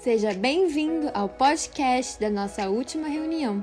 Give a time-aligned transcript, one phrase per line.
[0.00, 3.62] Seja bem-vindo ao podcast da nossa última reunião.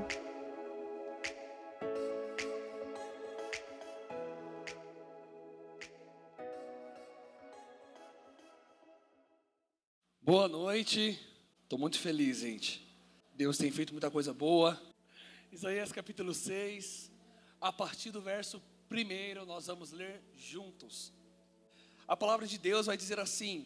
[10.22, 11.20] Boa noite,
[11.64, 12.88] estou muito feliz, gente.
[13.34, 14.80] Deus tem feito muita coisa boa.
[15.52, 17.12] Isaías capítulo 6,
[17.60, 18.62] a partir do verso
[18.92, 21.12] 1, nós vamos ler juntos.
[22.08, 23.66] A palavra de Deus vai dizer assim: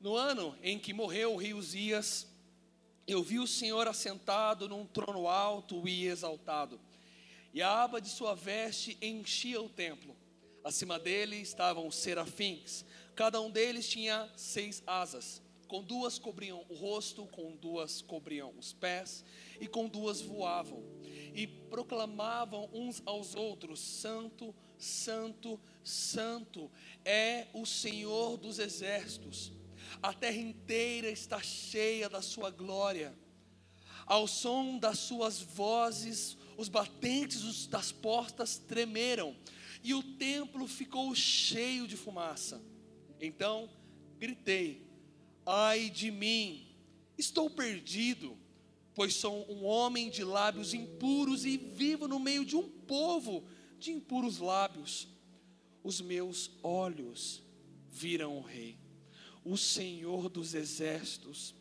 [0.00, 2.26] No ano em que morreu o rei Uzias,
[3.06, 6.78] eu vi o Senhor assentado num trono alto e exaltado,
[7.54, 10.14] e a aba de sua veste enchia o templo.
[10.62, 15.40] Acima dele estavam os serafins, cada um deles tinha seis asas.
[15.66, 19.24] Com duas cobriam o rosto, com duas cobriam os pés,
[19.60, 20.84] e com duas voavam.
[21.34, 26.70] E proclamavam uns aos outros: Santo, Santo, Santo
[27.04, 29.52] é o Senhor dos exércitos.
[30.02, 33.16] A terra inteira está cheia da sua glória.
[34.06, 39.36] Ao som das suas vozes, os batentes das portas tremeram,
[39.82, 42.62] e o templo ficou cheio de fumaça.
[43.20, 43.68] Então
[44.18, 44.86] gritei:
[45.44, 46.74] Ai de mim,
[47.16, 48.36] estou perdido,
[48.94, 53.44] pois sou um homem de lábios impuros e vivo no meio de um povo
[53.78, 55.08] de impuros lábios.
[55.82, 57.42] Os meus olhos
[57.88, 58.76] viram o Rei,
[59.46, 61.54] o Senhor dos exércitos.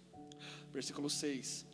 [0.73, 1.66] Versículo 6: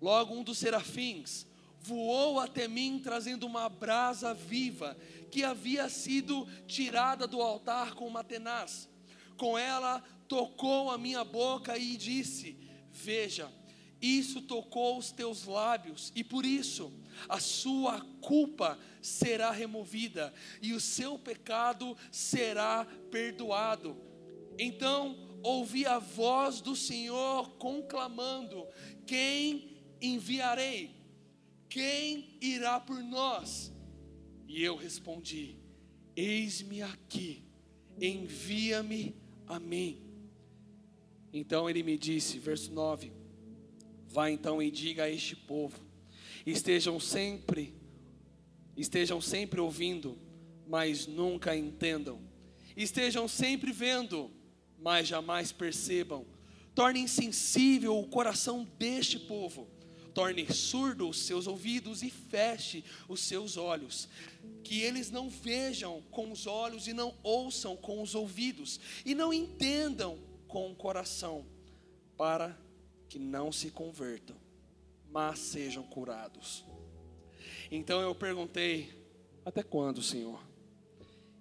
[0.00, 1.46] Logo um dos serafins
[1.80, 4.96] voou até mim, trazendo uma brasa viva
[5.30, 8.88] que havia sido tirada do altar com uma tenaz.
[9.36, 12.56] Com ela tocou a minha boca e disse:
[12.90, 13.52] Veja,
[14.00, 16.90] isso tocou os teus lábios, e por isso
[17.28, 20.32] a sua culpa será removida
[20.62, 23.96] e o seu pecado será perdoado.
[24.58, 28.66] Então ouvi a voz do Senhor conclamando:
[29.06, 30.90] Quem enviarei?
[31.68, 33.72] Quem irá por nós?
[34.46, 35.58] E eu respondi:
[36.16, 37.44] Eis-me aqui,
[38.00, 39.14] envia-me
[39.46, 40.02] a mim.
[41.32, 43.12] Então ele me disse, verso 9:
[44.06, 45.78] Vá então e diga a este povo:
[46.46, 47.74] estejam sempre,
[48.76, 50.18] estejam sempre ouvindo,
[50.66, 52.20] mas nunca entendam.
[52.76, 54.30] Estejam sempre vendo,
[54.78, 56.26] mas jamais percebam.
[56.74, 59.68] Torne insensível o coração deste povo.
[60.14, 64.08] Torne surdo os seus ouvidos e feche os seus olhos.
[64.62, 68.80] Que eles não vejam com os olhos e não ouçam com os ouvidos.
[69.04, 71.44] E não entendam com o coração,
[72.16, 72.58] para
[73.08, 74.36] que não se convertam,
[75.10, 76.64] mas sejam curados.
[77.70, 78.90] Então eu perguntei:
[79.44, 80.40] Até quando, Senhor?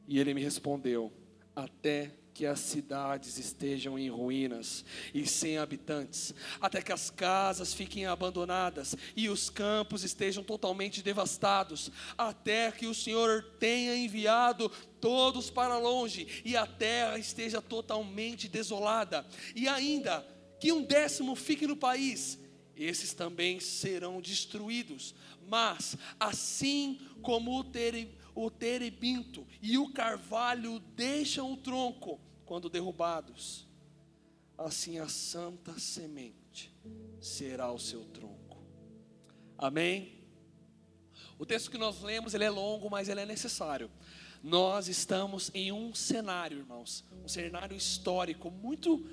[0.08, 1.12] E ele me respondeu:
[1.56, 8.06] Até que as cidades estejam em ruínas e sem habitantes, até que as casas fiquem
[8.06, 14.70] abandonadas e os campos estejam totalmente devastados, até que o Senhor tenha enviado
[15.02, 19.26] todos para longe e a terra esteja totalmente desolada,
[19.56, 20.24] e ainda
[20.60, 22.38] que um décimo fique no país,
[22.76, 25.16] esses também serão destruídos.
[25.48, 33.68] Mas assim como o, tere, o terebinto e o carvalho deixam o tronco, quando derrubados,
[34.58, 36.74] assim a santa semente
[37.20, 38.58] será o seu tronco.
[39.58, 40.24] Amém?
[41.38, 43.92] O texto que nós lemos, ele é longo, mas ele é necessário.
[44.42, 49.06] Nós estamos em um cenário, irmãos, um cenário histórico muito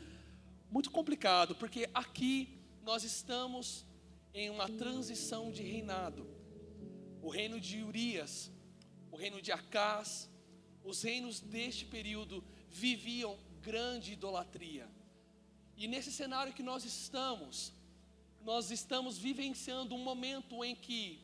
[0.70, 3.86] muito complicado, porque aqui nós estamos
[4.32, 6.26] em uma transição de reinado.
[7.22, 8.50] O reino de Urias,
[9.12, 10.28] o reino de Acás,
[10.82, 12.42] os reinos deste período
[12.74, 14.88] viviam grande idolatria.
[15.76, 17.72] E nesse cenário que nós estamos,
[18.42, 21.20] nós estamos vivenciando um momento em que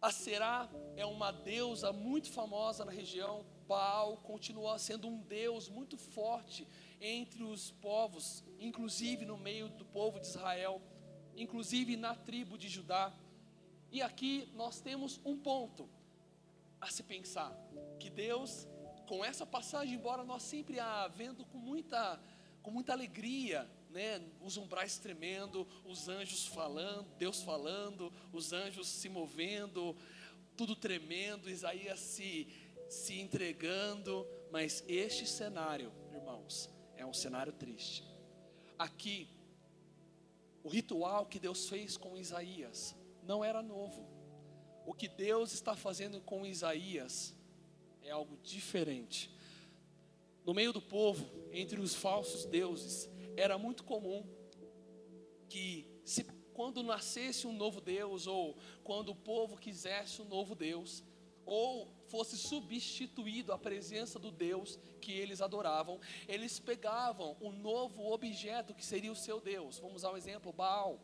[0.00, 5.96] a Será é uma deusa muito famosa na região, Baal continua sendo um deus muito
[5.96, 6.66] forte
[7.00, 10.80] entre os povos, inclusive no meio do povo de Israel,
[11.36, 13.12] inclusive na tribo de Judá.
[13.90, 15.88] E aqui nós temos um ponto
[16.80, 17.52] a se pensar:
[17.98, 18.66] que Deus
[19.10, 22.20] com essa passagem, embora nós sempre a vendo com muita,
[22.62, 29.08] com muita alegria, né, os umbrais tremendo, os anjos falando, Deus falando, os anjos se
[29.08, 29.96] movendo,
[30.56, 32.46] tudo tremendo, Isaías se,
[32.88, 38.04] se entregando, mas este cenário, irmãos, é um cenário triste.
[38.78, 39.28] Aqui,
[40.62, 44.06] o ritual que Deus fez com Isaías não era novo.
[44.86, 47.34] O que Deus está fazendo com Isaías
[48.02, 49.30] é algo diferente.
[50.44, 54.26] No meio do povo, entre os falsos deuses, era muito comum
[55.48, 61.02] que se quando nascesse um novo Deus, ou quando o povo quisesse um novo Deus,
[61.46, 65.98] ou fosse substituído a presença do Deus que eles adoravam,
[66.28, 69.78] eles pegavam o novo objeto que seria o seu Deus.
[69.78, 71.00] Vamos usar um exemplo, Baal.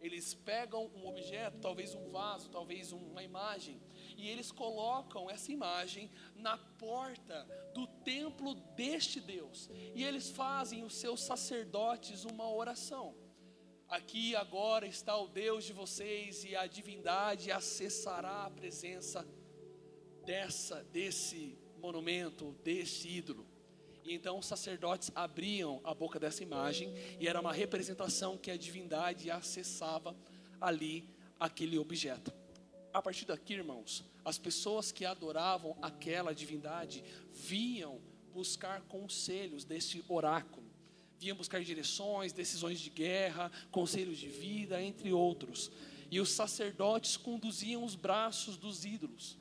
[0.00, 3.80] Eles pegam um objeto, talvez um vaso, talvez uma imagem,
[4.18, 9.70] e eles colocam essa imagem na porta do templo deste Deus.
[9.94, 13.14] E eles fazem os seus sacerdotes uma oração.
[13.88, 19.26] Aqui agora está o Deus de vocês e a divindade acessará a presença
[20.26, 23.46] dessa desse monumento, desse ídolo.
[24.04, 28.56] E então os sacerdotes abriam a boca dessa imagem e era uma representação que a
[28.56, 30.16] divindade acessava
[30.60, 32.37] ali aquele objeto.
[32.92, 38.00] A partir daqui, irmãos, as pessoas que adoravam aquela divindade vinham
[38.32, 40.68] buscar conselhos desse oráculo
[41.18, 45.70] vinham buscar direções, decisões de guerra, conselhos de vida, entre outros.
[46.10, 49.36] E os sacerdotes conduziam os braços dos ídolos,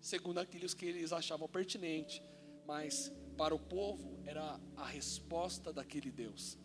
[0.00, 2.22] segundo aqueles que eles achavam pertinente,
[2.66, 6.58] mas para o povo era a resposta daquele Deus.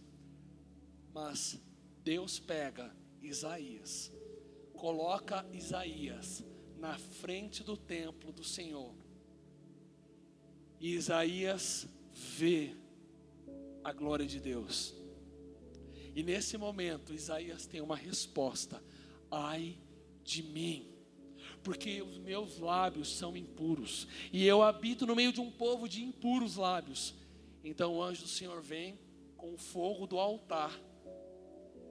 [1.14, 1.60] Mas
[2.04, 4.12] Deus pega Isaías,
[4.80, 6.42] coloca Isaías
[6.78, 8.96] na frente do templo do Senhor.
[10.80, 12.78] E Isaías vê
[13.84, 14.96] a glória de Deus.
[16.16, 18.82] E nesse momento, Isaías tem uma resposta:
[19.30, 19.78] ai
[20.24, 20.90] de mim,
[21.62, 26.02] porque os meus lábios são impuros, e eu habito no meio de um povo de
[26.02, 27.14] impuros lábios.
[27.66, 28.98] Então o anjo do Senhor vem
[29.36, 30.80] com o fogo do altar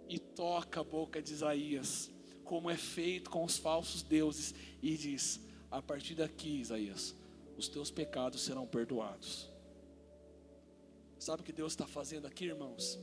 [0.08, 2.10] e toca a boca de Isaías,
[2.48, 5.38] como é feito com os falsos deuses, e diz:
[5.70, 7.14] A partir daqui, Isaías,
[7.58, 9.50] os teus pecados serão perdoados.
[11.18, 12.98] Sabe o que Deus está fazendo aqui, irmãos?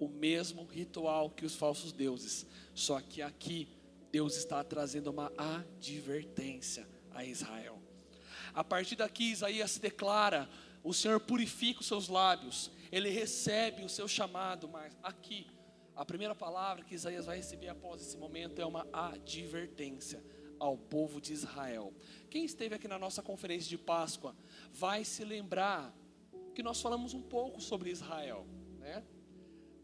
[0.00, 3.68] O mesmo ritual que os falsos deuses, só que aqui
[4.10, 7.78] Deus está trazendo uma advertência a Israel.
[8.54, 10.48] A partir daqui, Isaías se declara:
[10.82, 15.46] o Senhor purifica os seus lábios, ele recebe o seu chamado, mas aqui,
[15.98, 20.24] a primeira palavra que Isaías vai receber após esse momento é uma advertência
[20.56, 21.92] ao povo de Israel.
[22.30, 24.32] Quem esteve aqui na nossa conferência de Páscoa
[24.70, 25.92] vai se lembrar
[26.54, 28.46] que nós falamos um pouco sobre Israel,
[28.78, 29.04] né?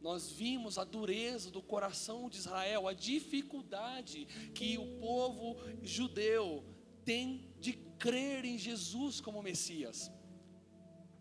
[0.01, 6.65] Nós vimos a dureza do coração de Israel, a dificuldade que o povo judeu
[7.05, 10.13] tem de crer em Jesus como Messias.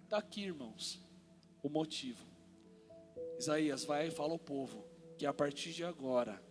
[0.03, 1.03] Está aqui, irmãos,
[1.63, 2.32] o motivo.
[3.43, 4.85] Isaías vai e fala ao povo
[5.17, 6.41] que a partir de agora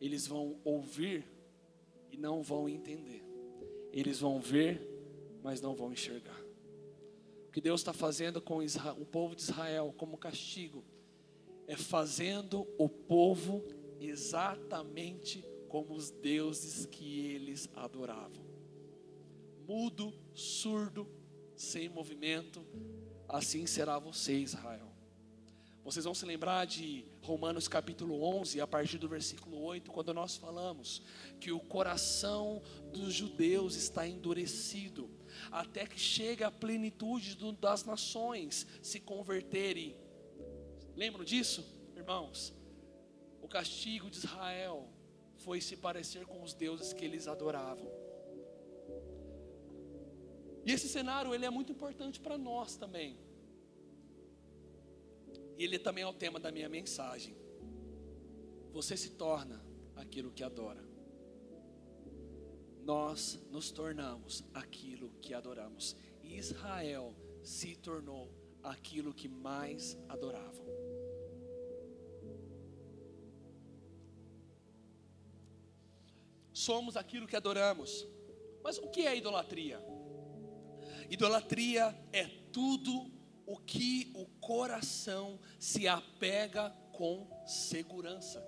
[0.00, 1.24] eles vão ouvir
[2.10, 3.24] e não vão entender.
[3.92, 4.80] Eles vão ver,
[5.42, 6.44] mas não vão enxergar
[7.54, 8.58] que Deus está fazendo com
[8.98, 10.84] o povo de Israel como castigo
[11.68, 13.64] é fazendo o povo
[14.00, 18.44] exatamente como os deuses que eles adoravam.
[19.68, 21.06] Mudo, surdo,
[21.54, 22.66] sem movimento,
[23.28, 24.93] assim será você, Israel.
[25.84, 30.34] Vocês vão se lembrar de Romanos capítulo 11, a partir do versículo 8, quando nós
[30.34, 31.02] falamos
[31.38, 35.10] que o coração dos judeus está endurecido
[35.52, 39.94] até que chegue a plenitude das nações se converterem.
[40.96, 41.62] Lembram disso,
[41.94, 42.54] irmãos?
[43.42, 44.88] O castigo de Israel
[45.36, 47.92] foi se parecer com os deuses que eles adoravam.
[50.64, 53.18] E esse cenário ele é muito importante para nós também.
[55.56, 57.36] E ele também é o tema da minha mensagem.
[58.72, 59.64] Você se torna
[59.96, 60.94] aquilo que adora
[62.84, 65.96] nós nos tornamos aquilo que adoramos.
[66.22, 68.30] Israel se tornou
[68.62, 70.64] aquilo que mais adoravam.
[76.52, 78.06] Somos aquilo que adoramos.
[78.62, 79.80] Mas o que é idolatria?
[81.10, 83.10] Idolatria é tudo
[83.46, 88.42] o que o coração se apega com segurança.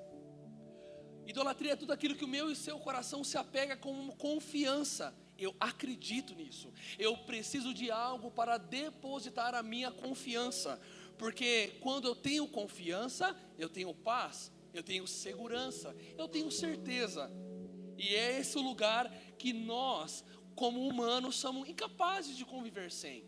[1.26, 5.14] Idolatria é tudo aquilo que o meu e o seu coração se apega com confiança.
[5.36, 6.72] Eu acredito nisso.
[6.98, 10.80] Eu preciso de algo para depositar a minha confiança.
[11.18, 17.30] Porque quando eu tenho confiança, eu tenho paz, eu tenho segurança, eu tenho certeza.
[17.98, 20.24] E é esse o lugar que nós,
[20.54, 23.24] como humanos, somos incapazes de conviver sem.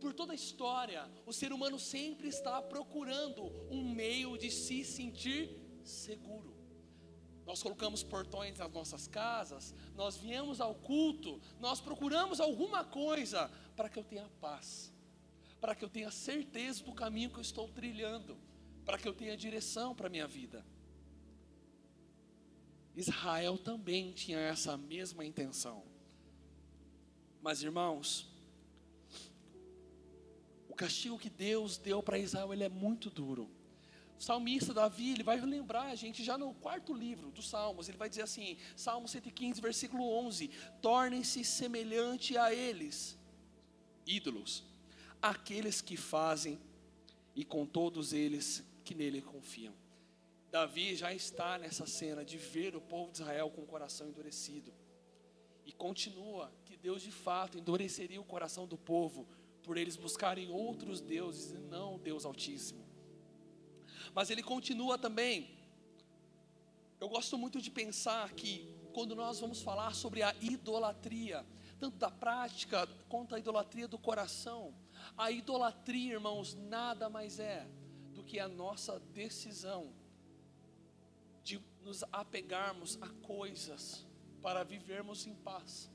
[0.00, 5.56] Por toda a história, o ser humano sempre está procurando um meio de se sentir
[5.82, 6.56] seguro.
[7.44, 13.88] Nós colocamos portões nas nossas casas, nós viemos ao culto, nós procuramos alguma coisa para
[13.88, 14.92] que eu tenha paz,
[15.60, 18.36] para que eu tenha certeza do caminho que eu estou trilhando,
[18.84, 20.64] para que eu tenha direção para a minha vida.
[22.94, 25.84] Israel também tinha essa mesma intenção.
[27.40, 28.28] Mas irmãos,
[30.78, 33.50] castigo que Deus deu para Israel, ele é muito duro.
[34.18, 37.98] O salmista Davi, ele vai lembrar a gente já no quarto livro dos Salmos, ele
[37.98, 43.18] vai dizer assim, Salmo 115, versículo 11: Tornem-se semelhante a eles,
[44.06, 44.64] ídolos,
[45.20, 46.58] aqueles que fazem
[47.34, 49.74] e com todos eles que nele confiam.
[50.50, 54.72] Davi já está nessa cena de ver o povo de Israel com o coração endurecido.
[55.64, 59.28] E continua que Deus de fato endureceria o coração do povo
[59.68, 62.82] por eles buscarem outros deuses e não o Deus Altíssimo.
[64.14, 65.50] Mas ele continua também.
[66.98, 71.44] Eu gosto muito de pensar que quando nós vamos falar sobre a idolatria,
[71.78, 74.74] tanto da prática quanto a idolatria do coração,
[75.14, 77.68] a idolatria, irmãos, nada mais é
[78.14, 79.92] do que a nossa decisão
[81.44, 84.06] de nos apegarmos a coisas
[84.40, 85.90] para vivermos em paz.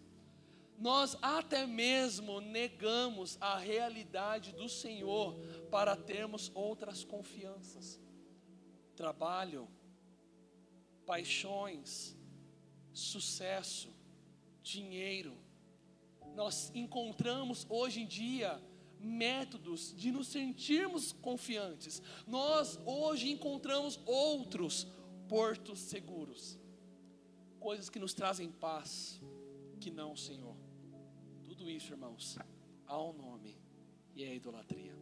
[0.77, 5.35] Nós até mesmo negamos a realidade do Senhor
[5.69, 8.01] para termos outras confianças
[8.95, 9.67] trabalho,
[11.05, 12.15] paixões,
[12.93, 13.89] sucesso,
[14.61, 15.37] dinheiro.
[16.35, 18.61] Nós encontramos hoje em dia
[18.99, 22.01] métodos de nos sentirmos confiantes.
[22.25, 24.87] Nós hoje encontramos outros
[25.27, 26.57] portos seguros,
[27.59, 29.21] coisas que nos trazem paz,
[29.79, 30.62] que não Senhor.
[31.63, 32.37] Tudo isso, irmãos,
[32.85, 33.55] há um nome
[34.13, 34.93] e é a idolatria.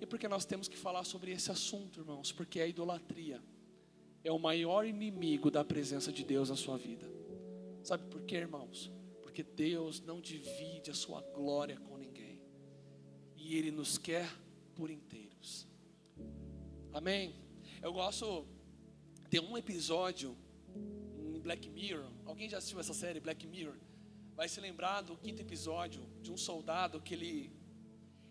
[0.00, 2.32] E por que nós temos que falar sobre esse assunto, irmãos?
[2.32, 3.38] Porque a idolatria
[4.24, 7.06] é o maior inimigo da presença de Deus na sua vida.
[7.82, 8.90] Sabe por quê, irmãos?
[9.20, 12.40] Porque Deus não divide a sua glória com ninguém.
[13.36, 14.26] E Ele nos quer
[14.74, 15.68] por inteiros.
[16.94, 17.34] Amém?
[17.82, 18.46] Eu gosto.
[19.28, 20.34] Tem um episódio
[20.74, 22.10] em Black Mirror.
[22.24, 23.76] Alguém já assistiu essa série Black Mirror?
[24.36, 27.50] Vai se lembrar do quinto episódio de um soldado que ele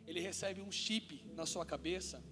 [0.05, 2.23] ele recebe um chip na sua cabeça,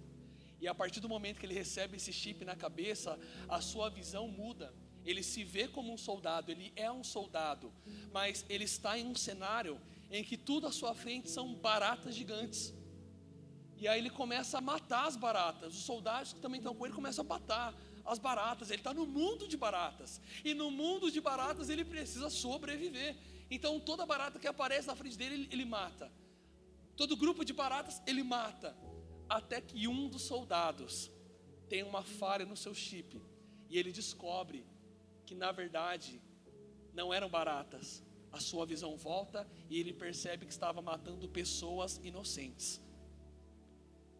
[0.61, 4.27] e a partir do momento que ele recebe esse chip na cabeça, a sua visão
[4.27, 4.71] muda.
[5.03, 7.73] Ele se vê como um soldado, ele é um soldado,
[8.11, 12.71] mas ele está em um cenário em que tudo à sua frente são baratas gigantes.
[13.75, 15.73] E aí ele começa a matar as baratas.
[15.73, 17.73] Os soldados que também estão com ele começam a matar
[18.05, 18.69] as baratas.
[18.69, 20.21] Ele está no mundo de baratas.
[20.45, 23.17] E no mundo de baratas ele precisa sobreviver.
[23.55, 26.11] Então toda barata que aparece na frente dele, ele, mata.
[26.97, 28.75] Todo grupo de baratas ele mata,
[29.29, 31.11] até que um dos soldados
[31.69, 33.21] tem uma falha no seu chip
[33.69, 34.65] e ele descobre
[35.23, 36.19] que na verdade
[36.93, 38.03] não eram baratas.
[38.31, 42.81] A sua visão volta e ele percebe que estava matando pessoas inocentes.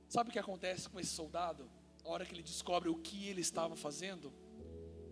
[0.07, 1.67] Sabe o que acontece com esse soldado?
[2.05, 4.31] A hora que ele descobre o que ele estava fazendo,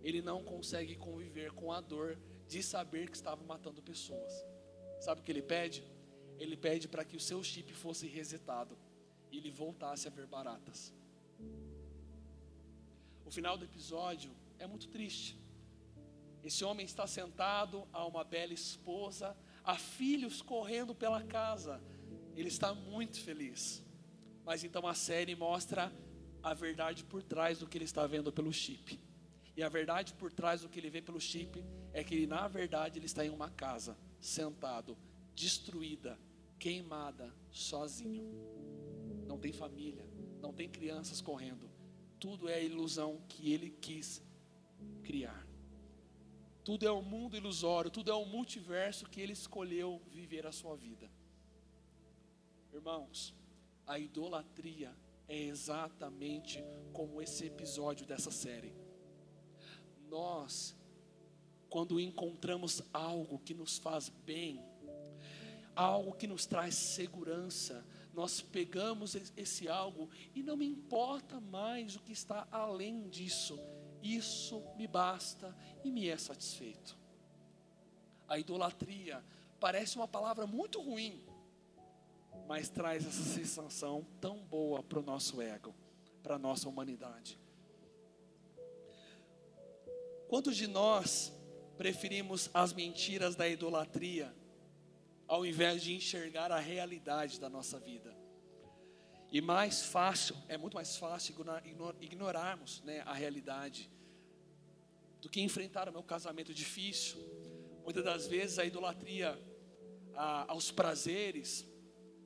[0.03, 2.19] ele não consegue conviver com a dor
[2.51, 4.33] de saber que estava matando pessoas.
[5.05, 5.81] Sabe o que ele pede?
[6.43, 8.75] ele pede para que o seu chip fosse resetado
[9.31, 10.91] e ele voltasse a ver baratas.
[13.23, 15.39] O final do episódio é muito triste.
[16.43, 21.79] Esse homem está sentado, há uma bela esposa, há filhos correndo pela casa.
[22.35, 23.83] Ele está muito feliz.
[24.43, 25.93] Mas então a série mostra
[26.41, 28.99] a verdade por trás do que ele está vendo pelo chip.
[29.55, 32.99] E a verdade por trás do que ele vê pelo chip é que na verdade
[32.99, 34.97] ele está em uma casa, sentado,
[35.35, 36.17] destruída,
[36.59, 38.31] queimada, sozinho.
[39.27, 40.05] Não tem família,
[40.41, 41.69] não tem crianças correndo.
[42.19, 44.21] Tudo é a ilusão que ele quis
[45.03, 45.47] criar.
[46.63, 50.75] Tudo é um mundo ilusório, tudo é um multiverso que ele escolheu viver a sua
[50.75, 51.09] vida.
[52.71, 53.33] Irmãos,
[53.87, 54.95] a idolatria
[55.27, 58.73] é exatamente como esse episódio dessa série.
[60.07, 60.77] Nós,
[61.71, 64.61] quando encontramos algo que nos faz bem,
[65.73, 67.83] algo que nos traz segurança.
[68.13, 73.57] Nós pegamos esse algo e não me importa mais o que está além disso.
[74.03, 76.97] Isso me basta e me é satisfeito.
[78.27, 79.23] A idolatria
[79.57, 81.23] parece uma palavra muito ruim,
[82.49, 85.73] mas traz essa sensação tão boa para o nosso ego,
[86.21, 87.39] para a nossa humanidade.
[90.27, 91.31] Quantos de nós
[91.81, 94.31] preferimos as mentiras da idolatria
[95.27, 98.15] ao invés de enxergar a realidade da nossa vida.
[99.31, 101.33] E mais fácil, é muito mais fácil
[101.99, 103.89] ignorarmos né, a realidade
[105.23, 107.17] do que enfrentar o meu casamento difícil.
[107.83, 109.35] Muitas das vezes a idolatria
[110.13, 111.65] a, aos prazeres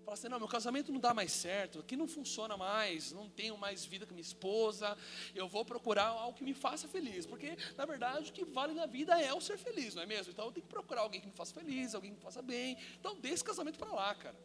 [0.06, 3.58] Fala assim, não, meu casamento não dá mais certo, aqui não funciona mais, não tenho
[3.58, 4.96] mais vida com minha esposa,
[5.34, 8.86] eu vou procurar algo que me faça feliz, porque na verdade o que vale na
[8.86, 10.32] vida é o ser feliz, não é mesmo?
[10.32, 12.78] Então eu tenho que procurar alguém que me faça feliz, alguém que me faça bem.
[13.00, 14.36] Então dê esse casamento para lá, cara.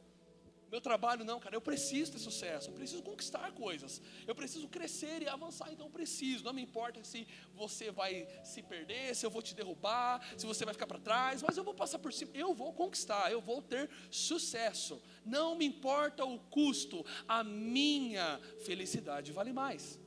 [0.71, 5.21] Meu trabalho não, cara, eu preciso ter sucesso, eu preciso conquistar coisas, eu preciso crescer
[5.21, 6.45] e avançar, então eu preciso.
[6.45, 10.65] Não me importa se você vai se perder, se eu vou te derrubar, se você
[10.65, 13.61] vai ficar para trás, mas eu vou passar por cima, eu vou conquistar, eu vou
[13.61, 15.03] ter sucesso.
[15.25, 19.99] Não me importa o custo, a minha felicidade vale mais.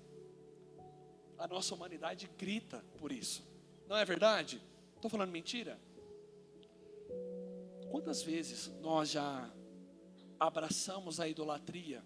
[1.37, 3.45] A nossa humanidade grita por isso,
[3.85, 4.61] não é verdade?
[4.95, 5.77] Estou falando mentira?
[7.91, 9.53] Quantas vezes nós já
[10.39, 12.03] abraçamos a idolatria?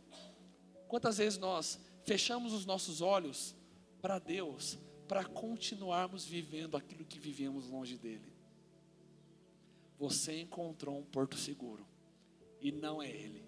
[0.87, 3.55] Quantas vezes nós fechamos os nossos olhos
[4.01, 8.33] para Deus, para continuarmos vivendo aquilo que vivemos longe dele?
[9.99, 11.85] Você encontrou um porto seguro
[12.61, 13.43] e não é ele.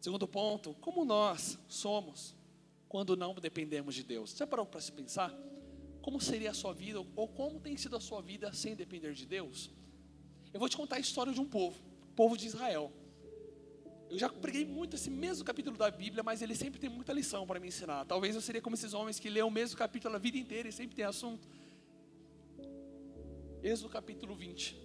[0.00, 2.34] Segundo ponto, como nós somos
[2.88, 4.30] quando não dependemos de Deus?
[4.30, 5.32] Você parou para se pensar?
[6.00, 9.26] Como seria a sua vida, ou como tem sido a sua vida sem depender de
[9.26, 9.70] Deus?
[10.52, 11.89] Eu vou te contar a história de um povo
[12.20, 12.92] povo de Israel.
[14.10, 17.46] Eu já preguei muito esse mesmo capítulo da Bíblia, mas ele sempre tem muita lição
[17.46, 18.04] para me ensinar.
[18.04, 20.72] Talvez eu seria como esses homens que lêem o mesmo capítulo a vida inteira e
[20.80, 21.48] sempre tem assunto.
[23.62, 24.76] Êxodo capítulo 20.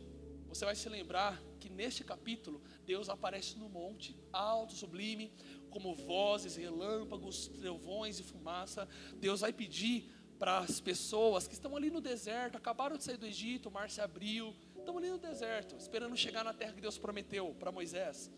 [0.48, 5.34] Você vai se lembrar que neste capítulo Deus aparece no monte, alto, sublime,
[5.70, 8.88] como vozes, relâmpagos, trovões e fumaça.
[9.18, 13.26] Deus vai pedir para as pessoas que estão ali no deserto, acabaram de sair do
[13.26, 16.96] Egito, o mar se abriu, Estamos ali no deserto, esperando chegar na terra que Deus
[16.96, 18.32] prometeu para Moisés.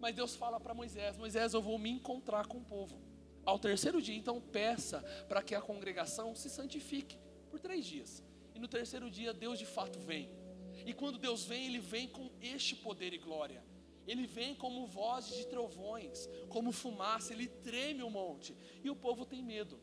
[0.00, 3.00] Mas Deus fala para Moisés: Moisés, eu vou me encontrar com o povo.
[3.44, 7.16] Ao terceiro dia, então, peça para que a congregação se santifique
[7.48, 8.20] por três dias.
[8.52, 10.28] E no terceiro dia, Deus de fato vem.
[10.84, 13.62] E quando Deus vem, Ele vem com este poder e glória.
[14.08, 18.56] Ele vem como vozes de trovões, como fumaça, ele treme o monte.
[18.82, 19.78] E o povo tem medo.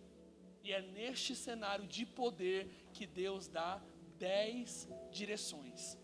[0.62, 3.82] E é neste cenário de poder que Deus dá
[4.18, 5.98] dez direções,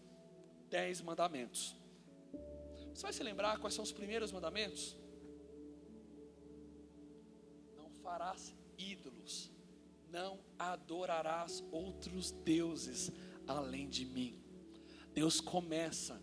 [0.70, 1.76] dez mandamentos.
[2.94, 4.96] Você vai se lembrar quais são os primeiros mandamentos?
[7.76, 9.52] Não farás ídolos,
[10.10, 13.12] não adorarás outros deuses
[13.48, 14.42] além de mim.
[15.14, 16.22] Deus começa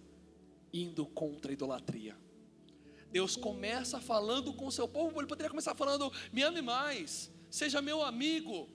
[0.73, 2.17] indo contra a idolatria.
[3.11, 7.83] Deus começa falando com o seu povo, ele poderia começar falando: me ame mais, seja
[7.83, 8.69] meu amigo.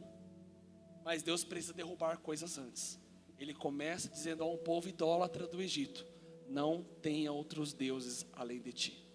[1.06, 3.00] Mas Deus precisa derrubar coisas antes
[3.40, 6.06] ele começa dizendo a um povo idólatra do Egito:
[6.48, 9.06] Não tenha outros deuses além de ti.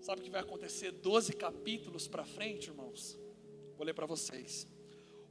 [0.00, 3.18] Sabe o que vai acontecer 12 capítulos para frente, irmãos?
[3.76, 4.66] Vou ler para vocês.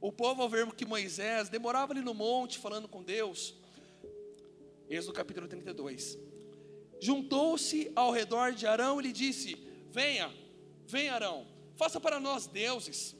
[0.00, 3.54] O povo, ao ver que Moisés demorava ali no monte falando com Deus,
[4.88, 6.18] Êxodo capítulo 32,
[7.00, 9.56] juntou-se ao redor de Arão e lhe disse:
[9.90, 10.34] Venha,
[10.86, 13.16] venha Arão, faça para nós deuses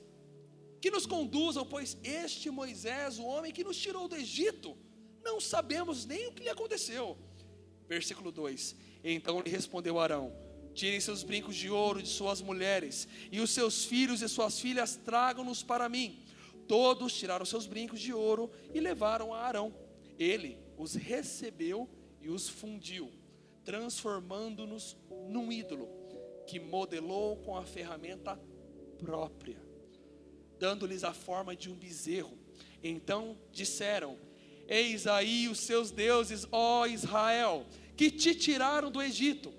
[0.85, 4.77] que nos conduzam, pois este Moisés, o homem que nos tirou do Egito,
[5.23, 7.17] não sabemos nem o que lhe aconteceu.
[7.89, 10.31] Versículo 2: Então lhe respondeu Arão:
[10.75, 14.95] Tirem seus brincos de ouro de suas mulheres, e os seus filhos e suas filhas
[14.95, 16.23] tragam-nos para mim.
[16.69, 19.75] Todos tiraram seus brincos de ouro e levaram a Arão.
[20.19, 21.89] Ele os recebeu
[22.21, 23.11] e os fundiu,
[23.65, 24.99] transformando-nos
[25.31, 25.89] num ídolo,
[26.47, 28.39] que modelou com a ferramenta
[28.99, 29.73] própria
[30.65, 32.39] dando-lhes a forma de um bezerro.
[32.83, 34.19] Então disseram:
[34.67, 39.53] Eis aí os seus deuses, ó Israel, que te tiraram do Egito.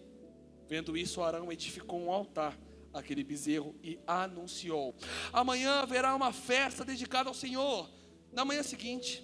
[0.67, 2.59] Vendo isso, Arão edificou um altar
[2.91, 4.95] àquele bezerro e anunciou:
[5.31, 7.87] Amanhã haverá uma festa dedicada ao Senhor.
[8.31, 9.23] Na manhã seguinte,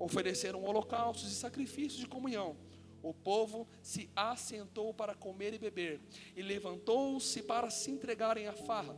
[0.00, 2.56] ofereceram holocaustos e sacrifícios de comunhão.
[3.00, 6.00] O povo se assentou para comer e beber,
[6.34, 8.96] e levantou-se para se entregarem à farra.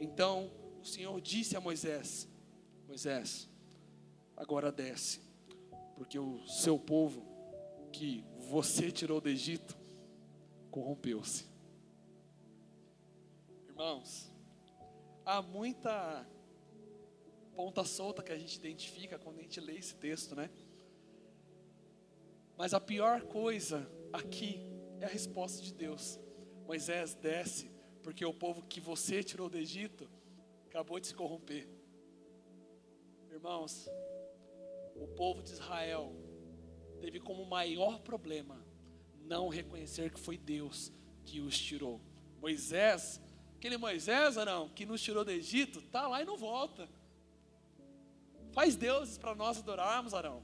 [0.00, 2.28] Então o Senhor disse a Moisés:
[2.88, 3.48] Moisés,
[4.36, 5.20] agora desce,
[5.96, 7.24] porque o seu povo
[7.92, 9.78] que você tirou do Egito
[10.70, 11.46] corrompeu-se.
[13.68, 14.32] Irmãos,
[15.24, 16.26] há muita
[17.54, 20.50] ponta solta que a gente identifica quando a gente lê esse texto, né?
[22.56, 24.60] Mas a pior coisa aqui
[25.00, 26.18] é a resposta de Deus.
[26.66, 27.70] Moisés desce,
[28.02, 30.08] porque o povo que você tirou do Egito
[30.72, 31.68] acabou de se corromper.
[33.30, 33.90] Irmãos,
[34.96, 36.10] o povo de Israel
[36.98, 38.58] teve como maior problema
[39.20, 40.90] não reconhecer que foi Deus
[41.26, 42.00] que os tirou.
[42.40, 43.20] Moisés,
[43.54, 46.88] aquele Moisés, não, que nos tirou do Egito, está lá e não volta.
[48.52, 50.42] Faz deuses para nós adorarmos, Arão.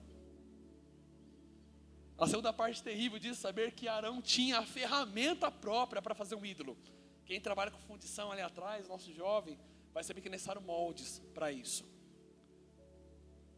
[2.19, 6.45] A segunda parte terrível disso saber que Arão tinha a ferramenta própria para fazer um
[6.45, 6.77] ídolo.
[7.25, 9.59] Quem trabalha com fundição ali atrás, nosso jovem,
[9.99, 11.85] vai saber que necessário moldes para isso.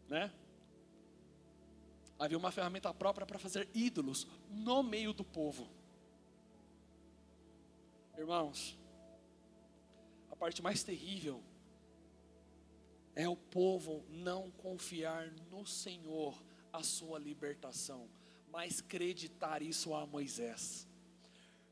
[0.08, 0.32] Né?
[2.18, 5.68] Havia uma ferramenta própria para fazer ídolos no meio do povo.
[8.16, 8.78] Irmãos,
[10.30, 11.42] a parte mais terrível
[13.14, 18.08] é o povo não confiar no Senhor a sua libertação,
[18.48, 20.88] mas acreditar isso a Moisés.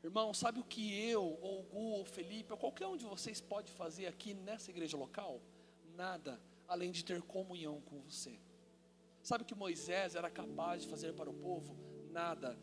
[0.03, 3.05] Irmão, sabe o que eu, ou o Gu, ou o Felipe, ou qualquer um de
[3.05, 5.41] vocês pode fazer aqui nessa igreja local?
[5.95, 8.39] Nada, além de ter comunhão com você.
[9.21, 11.75] Sabe o que Moisés era capaz de fazer para o povo?
[12.11, 12.57] Nada,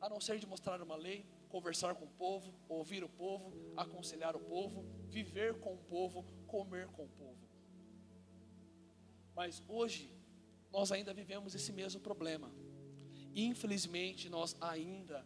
[0.00, 4.36] a não ser de mostrar uma lei, conversar com o povo, ouvir o povo, aconselhar
[4.36, 7.48] o povo, viver com o povo, comer com o povo.
[9.34, 10.12] Mas hoje,
[10.70, 12.52] nós ainda vivemos esse mesmo problema.
[13.40, 15.24] Infelizmente, nós ainda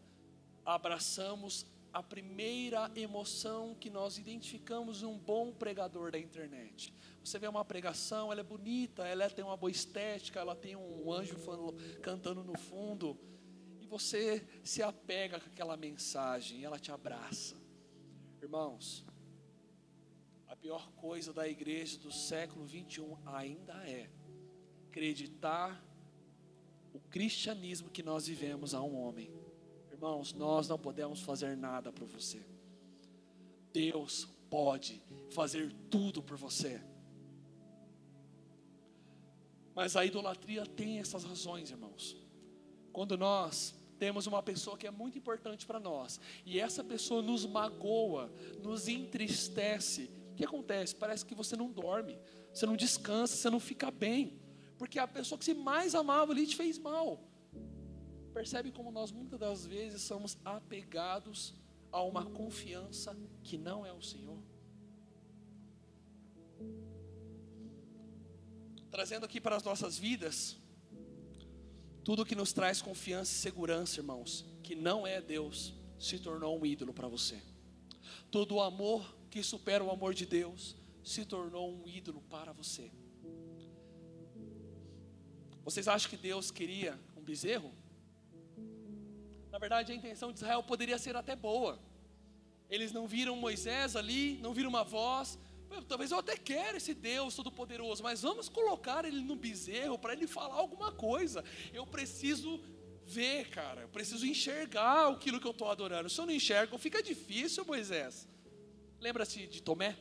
[0.67, 6.93] abraçamos a primeira emoção que nós identificamos um bom pregador da internet.
[7.25, 11.11] Você vê uma pregação, ela é bonita, ela tem uma boa estética, ela tem um
[11.11, 13.19] anjo falando, cantando no fundo,
[13.81, 17.57] e você se apega com aquela mensagem, ela te abraça.
[18.43, 19.07] Irmãos,
[20.49, 24.11] a pior coisa da igreja do século 21 ainda é
[24.87, 25.83] acreditar
[26.93, 29.31] o cristianismo que nós vivemos a um homem.
[29.91, 32.45] Irmãos, nós não podemos fazer nada por você.
[33.73, 36.83] Deus pode fazer tudo por você.
[39.75, 42.17] Mas a idolatria tem essas razões, irmãos.
[42.93, 47.47] Quando nós temos uma pessoa que é muito importante para nós, e essa pessoa nos
[47.47, 48.31] magoa,
[48.63, 50.95] nos entristece, o que acontece?
[50.95, 52.19] Parece que você não dorme,
[52.53, 54.42] você não descansa, você não fica bem
[54.83, 57.21] porque a pessoa que você mais amava ali te fez mal.
[58.35, 61.55] Percebe como nós muitas das vezes somos apegados
[61.93, 64.43] a uma confiança que não é o Senhor?
[68.91, 70.57] Trazendo aqui para as nossas vidas,
[72.03, 76.67] tudo que nos traz confiança e segurança, irmãos, que não é Deus, se tornou um
[76.67, 77.41] ídolo para você.
[78.33, 82.91] Todo o amor que supera o amor de Deus se tornou um ídolo para você.
[85.65, 87.73] Vocês acham que Deus queria um bezerro?
[89.51, 91.79] Na verdade, a intenção de Israel poderia ser até boa.
[92.69, 95.39] Eles não viram Moisés ali, não viram uma voz.
[95.89, 100.27] Talvez eu até quero esse Deus Todo-Poderoso, mas vamos colocar ele no bezerro para ele
[100.27, 101.45] falar alguma coisa.
[101.73, 102.61] Eu preciso
[103.07, 106.09] ver, cara, eu preciso enxergar aquilo que eu estou adorando.
[106.09, 108.29] Se eu não enxergo, fica difícil, Moisés.
[109.01, 109.97] Lembra-se de Tomé?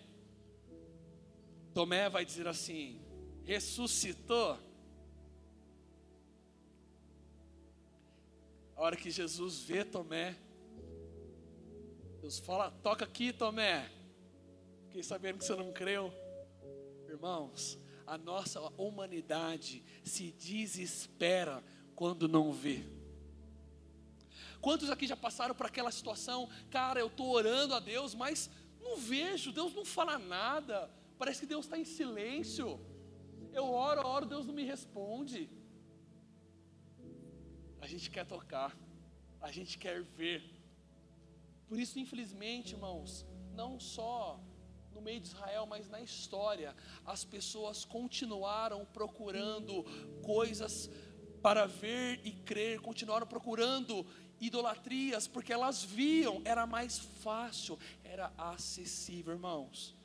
[1.74, 3.02] Tomé vai dizer assim:
[3.44, 4.58] ressuscitou
[8.82, 10.36] A hora que Jesus vê Tomé,
[12.20, 13.88] Deus fala: toca aqui, Tomé.
[14.88, 16.12] Fiquei sabendo que você não creu.
[17.08, 21.64] Irmãos, a nossa humanidade se desespera
[21.94, 22.84] quando não vê.
[24.60, 26.50] Quantos aqui já passaram por aquela situação?
[26.72, 30.90] Cara, eu estou orando a Deus, mas não vejo, Deus não fala nada.
[31.20, 32.80] Parece que Deus está em silêncio.
[33.54, 35.61] Eu oro, oro, Deus não me responde
[37.92, 38.76] gente quer tocar,
[39.42, 40.42] a gente quer ver.
[41.68, 44.40] Por isso, infelizmente, irmãos, não só
[44.94, 46.76] no meio de Israel, mas na história,
[47.06, 49.84] as pessoas continuaram procurando
[50.22, 50.90] coisas
[51.42, 54.06] para ver e crer, continuaram procurando
[54.40, 59.96] idolatrias, porque elas viam, era mais fácil, era acessível, irmãos.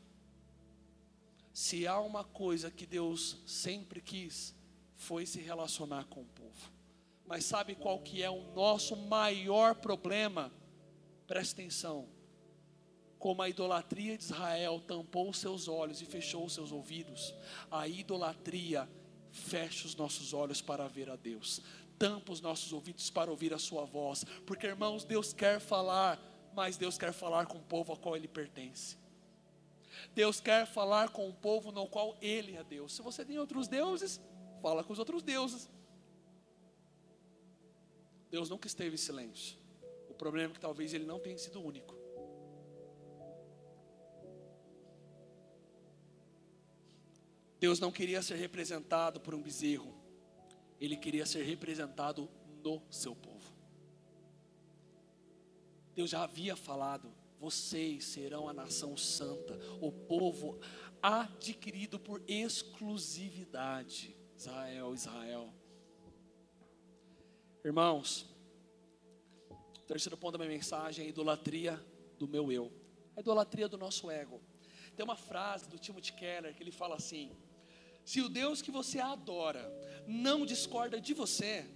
[1.52, 4.54] Se há uma coisa que Deus sempre quis,
[4.94, 6.75] foi se relacionar com o povo.
[7.26, 10.52] Mas sabe qual que é o nosso maior problema?
[11.26, 12.08] Preste atenção.
[13.18, 17.34] Como a idolatria de Israel tampou os seus olhos e fechou os seus ouvidos,
[17.70, 18.88] a idolatria
[19.30, 21.60] fecha os nossos olhos para ver a Deus,
[21.98, 26.20] tampa os nossos ouvidos para ouvir a Sua voz, porque irmãos, Deus quer falar,
[26.54, 28.96] mas Deus quer falar com o povo ao qual Ele pertence.
[30.14, 32.94] Deus quer falar com o povo no qual Ele é Deus.
[32.94, 34.20] Se você tem outros deuses,
[34.62, 35.68] fala com os outros deuses.
[38.30, 39.56] Deus nunca esteve em silêncio.
[40.08, 41.94] O problema é que talvez ele não tenha sido único.
[47.58, 49.94] Deus não queria ser representado por um bezerro,
[50.80, 52.28] ele queria ser representado
[52.62, 53.52] no seu povo.
[55.94, 57.10] Deus já havia falado:
[57.40, 60.60] vocês serão a nação santa, o povo
[61.02, 64.14] adquirido por exclusividade.
[64.36, 65.52] Israel, Israel.
[67.66, 68.24] Irmãos,
[69.50, 71.84] o terceiro ponto da minha mensagem é a idolatria
[72.16, 72.72] do meu eu.
[73.16, 74.40] A idolatria do nosso ego.
[74.94, 77.32] Tem uma frase do Timothy Keller que ele fala assim:
[78.04, 79.68] Se o Deus que você adora
[80.06, 81.68] não discorda de você,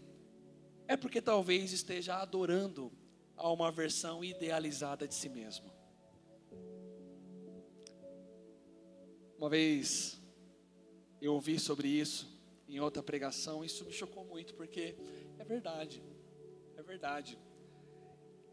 [0.86, 2.92] é porque talvez esteja adorando
[3.36, 5.72] a uma versão idealizada de si mesmo.
[9.36, 10.22] Uma vez
[11.20, 12.39] eu ouvi sobre isso
[12.76, 14.96] em outra pregação, isso me chocou muito, porque
[15.38, 16.02] é verdade,
[16.76, 17.38] é verdade.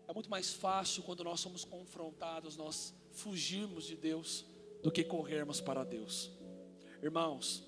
[0.08, 4.46] É muito mais fácil quando nós somos confrontados, nós fugirmos de Deus,
[4.82, 6.32] do que corrermos para Deus.
[7.02, 7.68] Irmãos,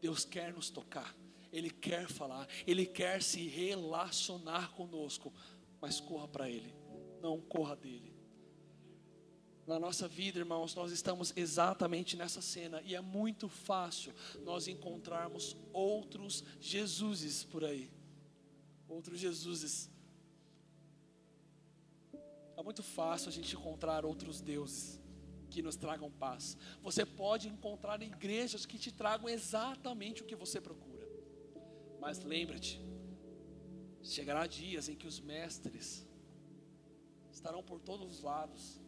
[0.00, 1.16] Deus quer nos tocar,
[1.52, 5.32] Ele quer falar, Ele quer se relacionar conosco,
[5.80, 6.74] mas corra para Ele,
[7.20, 8.09] não corra dele.
[9.70, 15.56] Na nossa vida, irmãos, nós estamos exatamente nessa cena e é muito fácil nós encontrarmos
[15.72, 17.88] outros Jesuses por aí.
[18.88, 19.88] Outros Jesuses
[22.56, 25.00] é muito fácil a gente encontrar outros deuses
[25.48, 26.56] que nos tragam paz.
[26.82, 31.08] Você pode encontrar igrejas que te tragam exatamente o que você procura.
[32.00, 32.84] Mas lembre-te,
[34.02, 36.04] chegará dias em que os mestres
[37.30, 38.80] estarão por todos os lados.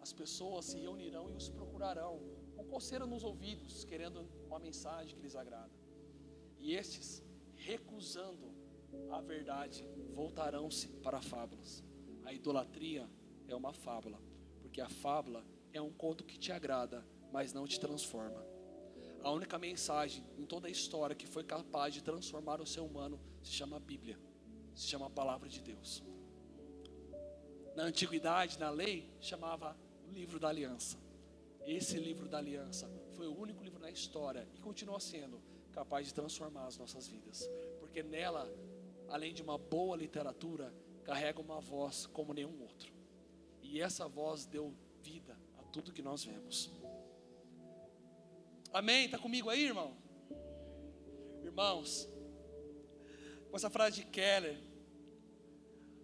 [0.00, 2.20] As pessoas se reunirão e os procurarão,
[2.56, 5.72] com coceira nos ouvidos, querendo uma mensagem que lhes agrada.
[6.58, 7.22] E estes,
[7.54, 8.54] recusando
[9.10, 11.84] a verdade, voltarão-se para fábulas.
[12.24, 13.08] A idolatria
[13.48, 14.20] é uma fábula,
[14.60, 18.44] porque a fábula é um conto que te agrada, mas não te transforma.
[19.22, 23.20] A única mensagem em toda a história que foi capaz de transformar o ser humano
[23.42, 24.18] se chama Bíblia,
[24.74, 26.02] se chama a palavra de Deus.
[27.76, 29.76] Na antiguidade, na lei, chamava
[30.10, 30.98] livro da aliança.
[31.66, 35.40] Esse livro da aliança foi o único livro na história e continua sendo
[35.72, 38.48] capaz de transformar as nossas vidas, porque nela,
[39.08, 42.92] além de uma boa literatura, carrega uma voz como nenhum outro.
[43.62, 46.70] E essa voz deu vida a tudo que nós vemos.
[48.72, 49.06] Amém?
[49.06, 49.96] Está comigo aí, irmão?
[51.42, 52.08] Irmãos,
[53.50, 54.56] com essa frase de Keller,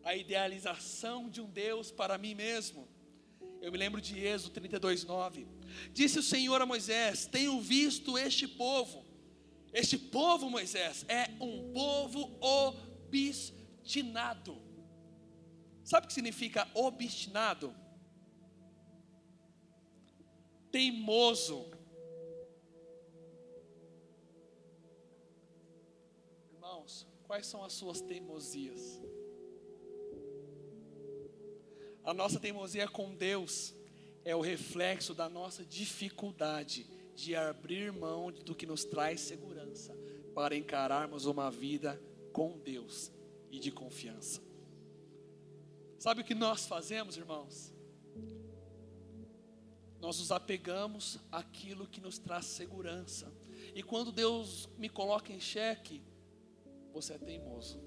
[0.03, 2.89] a idealização de um Deus para mim mesmo.
[3.61, 5.47] Eu me lembro de Êxodo 32:9.
[5.93, 9.05] Disse o Senhor a Moisés: Tenho visto este povo.
[9.73, 12.39] Este povo, Moisés, é um povo
[13.11, 14.57] obstinado.
[15.85, 17.75] Sabe o que significa obstinado?
[20.71, 21.71] Teimoso.
[26.53, 29.01] Irmãos, quais são as suas teimosias?
[32.07, 33.75] A nossa teimosia com Deus
[34.25, 39.93] é o reflexo da nossa dificuldade de abrir mão do que nos traz segurança
[40.33, 42.01] para encararmos uma vida
[42.33, 43.11] com Deus
[43.51, 44.41] e de confiança.
[45.99, 47.75] Sabe o que nós fazemos, irmãos?
[49.99, 53.33] Nós nos apegamos àquilo que nos traz segurança.
[53.75, 56.05] E quando Deus me coloca em xeque,
[56.93, 57.83] você é teimoso.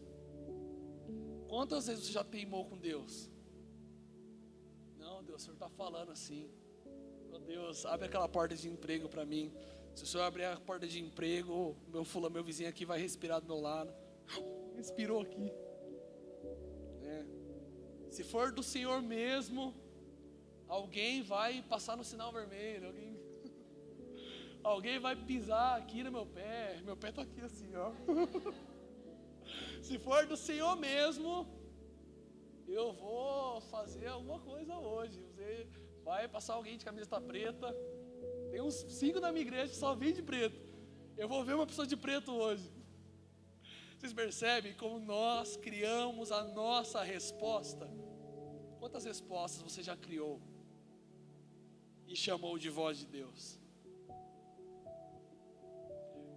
[1.47, 3.29] Quantas vezes você já teimou com Deus?
[5.29, 6.49] Deus, o Senhor está falando assim.
[7.29, 9.53] Meu Deus, abre aquela porta de emprego para mim.
[9.95, 13.39] Se o Senhor abrir a porta de emprego, meu fulano, meu vizinho aqui vai respirar
[13.39, 13.93] do meu lado.
[14.75, 15.51] Respirou aqui.
[18.09, 19.73] Se for do Senhor mesmo,
[20.67, 23.19] alguém vai passar no sinal vermelho, alguém,
[24.63, 27.91] alguém vai pisar aqui no meu pé, meu pé está aqui assim, ó.
[29.83, 31.47] Se for do Senhor mesmo,
[32.73, 35.19] eu vou fazer alguma coisa hoje.
[35.21, 35.67] Você
[36.03, 37.75] vai passar alguém de camiseta preta.
[38.51, 40.59] Tem uns cinco na minha igreja que só vem de preto.
[41.17, 42.71] Eu vou ver uma pessoa de preto hoje.
[43.97, 47.85] Vocês percebem como nós criamos a nossa resposta?
[48.79, 50.41] Quantas respostas você já criou
[52.07, 53.59] e chamou de voz de Deus?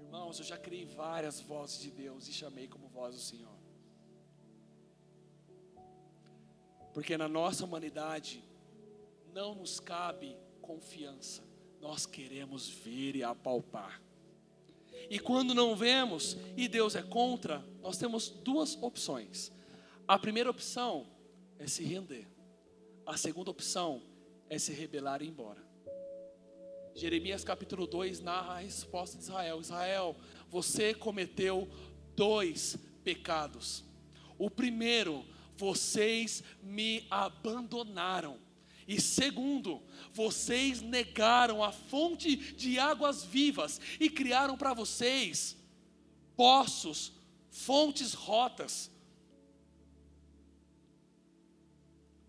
[0.02, 3.51] Irmãos, eu já criei várias vozes de Deus e chamei como voz do Senhor.
[6.92, 8.42] Porque na nossa humanidade
[9.32, 11.42] não nos cabe confiança,
[11.80, 14.00] nós queremos ver e apalpar.
[15.10, 19.50] E quando não vemos e Deus é contra, nós temos duas opções.
[20.06, 21.06] A primeira opção
[21.58, 22.26] é se render.
[23.04, 24.02] A segunda opção
[24.48, 25.62] é se rebelar e ir embora.
[26.94, 30.16] Jeremias capítulo 2 narra a resposta de Israel: Israel,
[30.48, 31.68] você cometeu
[32.14, 33.84] dois pecados.
[34.38, 35.24] O primeiro,
[35.56, 38.38] vocês me abandonaram.
[38.86, 45.56] E segundo, vocês negaram a fonte de águas vivas e criaram para vocês
[46.36, 47.12] poços,
[47.50, 48.90] fontes rotas,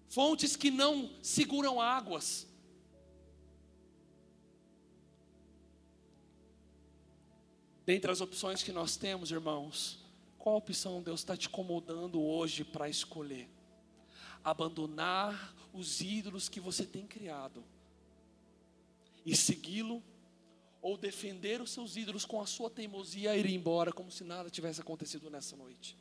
[0.08, 2.48] fontes que não seguram águas.
[7.86, 10.03] Dentre as opções que nós temos, irmãos,
[10.44, 13.48] qual opção Deus está te incomodando hoje para escolher?
[14.44, 17.64] Abandonar os ídolos que você tem criado
[19.26, 20.04] e segui-lo,
[20.82, 24.50] ou defender os seus ídolos com a sua teimosia e ir embora como se nada
[24.50, 25.96] tivesse acontecido nessa noite?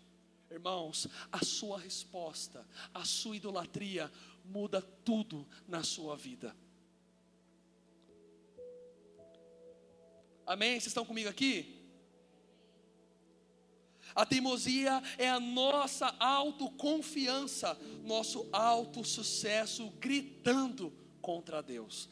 [0.50, 4.10] Irmãos, a sua resposta, a sua idolatria
[4.44, 6.52] muda tudo na sua vida.
[10.44, 10.72] Amém?
[10.72, 11.71] Vocês estão comigo aqui?
[14.14, 22.08] A teimosia é a nossa autoconfiança, nosso autossucesso gritando contra Deus.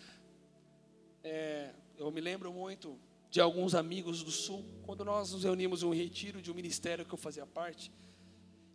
[1.23, 2.99] É, eu me lembro muito
[3.31, 7.05] de alguns amigos do Sul, quando nós nos reunimos em um retiro de um ministério
[7.05, 7.93] que eu fazia parte.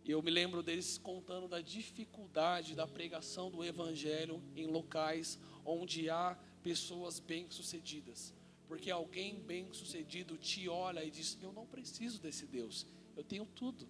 [0.04, 6.38] Eu me lembro deles contando da dificuldade da pregação do Evangelho em locais onde há
[6.62, 8.32] pessoas bem-sucedidas.
[8.68, 13.88] Porque alguém bem-sucedido te olha e diz: Eu não preciso desse Deus, eu tenho tudo.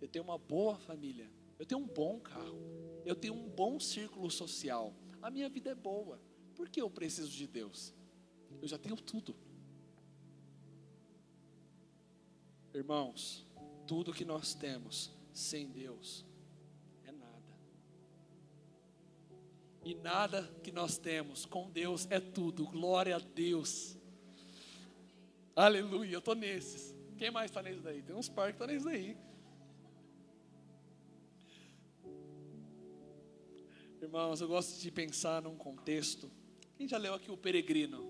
[0.00, 1.28] Eu tenho uma boa família,
[1.58, 2.60] eu tenho um bom carro,
[3.04, 6.20] eu tenho um bom círculo social, a minha vida é boa.
[6.54, 7.92] Por que eu preciso de Deus?
[8.62, 9.34] Eu já tenho tudo.
[12.72, 13.46] Irmãos,
[13.86, 16.24] tudo que nós temos sem Deus
[17.04, 17.58] é nada.
[19.84, 22.66] E nada que nós temos com Deus é tudo.
[22.66, 23.96] Glória a Deus.
[25.56, 26.97] Aleluia, eu estou nesses.
[27.18, 28.00] Quem mais está nesses daí?
[28.00, 29.16] Tem uns par que estão tá nesses daí.
[34.00, 36.30] Irmãos, eu gosto de pensar num contexto.
[36.76, 38.06] Quem já leu aqui O Peregrino?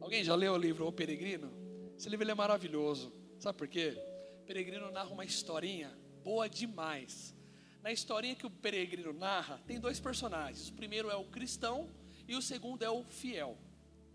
[0.00, 1.52] Alguém já leu o livro O Peregrino?
[1.96, 3.12] Esse livro é maravilhoso.
[3.38, 3.96] Sabe por quê?
[4.40, 7.36] O Peregrino narra uma historinha boa demais.
[7.84, 10.70] Na historinha que o Peregrino narra, tem dois personagens.
[10.70, 11.88] O primeiro é o cristão
[12.26, 13.56] e o segundo é o fiel.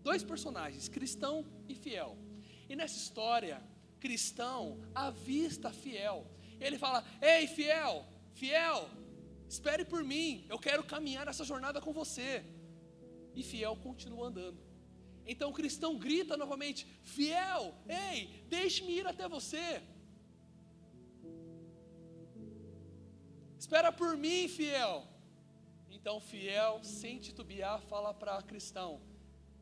[0.02, 2.18] Dois personagens, cristão e fiel.
[2.72, 3.62] E nessa história,
[4.00, 6.18] cristão avista fiel.
[6.58, 7.94] Ele fala: Ei, fiel,
[8.32, 8.88] fiel,
[9.46, 12.42] espere por mim, eu quero caminhar essa jornada com você.
[13.34, 14.58] E fiel continua andando.
[15.26, 19.82] Então o cristão grita novamente: Fiel, ei, deixe-me ir até você.
[23.58, 25.06] Espera por mim, fiel.
[25.90, 28.98] Então, fiel, sem titubear, fala para cristão: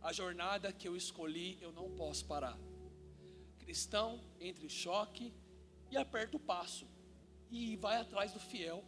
[0.01, 2.57] A jornada que eu escolhi, eu não posso parar
[3.71, 5.33] cristão entra em choque
[5.93, 6.89] e aperta o passo
[7.53, 8.83] e vai atrás do fiel.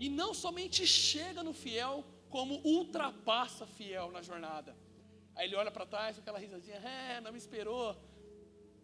[0.00, 4.74] E não somente chega no fiel, como ultrapassa fiel na jornada.
[5.34, 7.94] Aí ele olha para trás com aquela risadinha, é, não me esperou.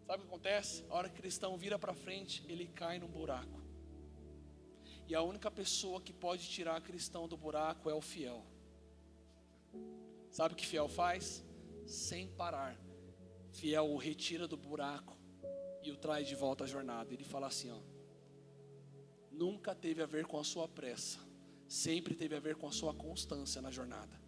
[0.05, 0.85] Sabe o que acontece?
[0.87, 3.59] A hora que o cristão vira para frente, ele cai num buraco.
[5.07, 8.45] E a única pessoa que pode tirar cristão do buraco é o fiel.
[10.29, 11.43] Sabe o que fiel faz?
[11.87, 12.77] Sem parar.
[13.51, 15.22] Fiel o retira do buraco
[15.83, 17.13] e o traz de volta à jornada.
[17.13, 17.79] Ele fala assim: ó,
[19.31, 21.19] nunca teve a ver com a sua pressa,
[21.67, 24.21] sempre teve a ver com a sua constância na jornada.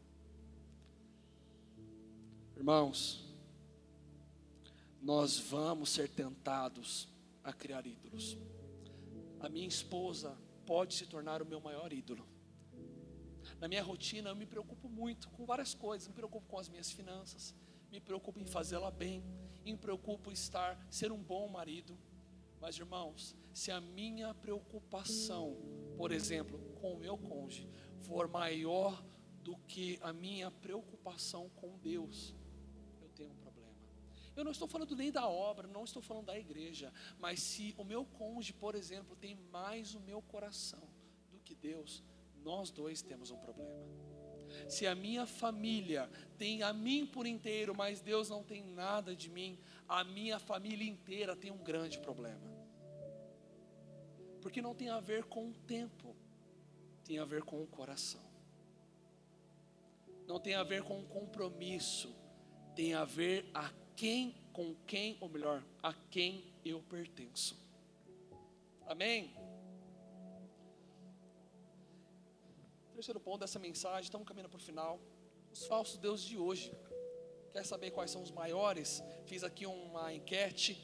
[2.55, 3.23] Irmãos,
[5.01, 7.07] nós vamos ser tentados
[7.43, 8.37] a criar ídolos.
[9.39, 12.25] A minha esposa pode se tornar o meu maior ídolo.
[13.59, 16.91] Na minha rotina eu me preocupo muito com várias coisas, me preocupo com as minhas
[16.91, 17.53] finanças,
[17.91, 19.23] me preocupo em fazê-la bem,
[19.73, 21.97] me preocupo em estar, ser um bom marido.
[22.59, 25.57] Mas irmãos, se a minha preocupação,
[25.97, 29.03] por exemplo, com o meu cônjuge, for maior
[29.41, 32.35] do que a minha preocupação com Deus,
[33.01, 33.73] eu tenho um problema.
[34.35, 37.83] Eu não estou falando nem da obra, não estou falando da igreja, mas se o
[37.83, 40.87] meu cônjuge, por exemplo, tem mais o meu coração
[41.31, 42.03] do que Deus,
[42.43, 44.04] nós dois temos um problema.
[44.67, 49.29] Se a minha família tem a mim por inteiro, mas Deus não tem nada de
[49.29, 52.55] mim, a minha família inteira tem um grande problema.
[54.41, 56.15] Porque não tem a ver com o tempo,
[57.03, 58.21] tem a ver com o coração.
[60.27, 62.15] Não tem a ver com o compromisso,
[62.75, 67.57] tem a ver a quem, com quem, ou melhor, a quem eu pertenço.
[68.87, 69.33] Amém?
[72.95, 75.01] Terceiro ponto dessa mensagem, estamos caminhando para o final.
[75.51, 76.71] Os falsos deuses de hoje.
[77.51, 79.03] Quer saber quais são os maiores?
[79.25, 80.81] Fiz aqui uma enquete,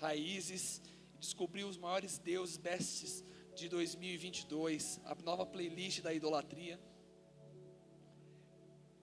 [0.00, 0.82] raízes,
[1.20, 6.80] descobri os maiores deuses bestes de 2022, a nova playlist da idolatria.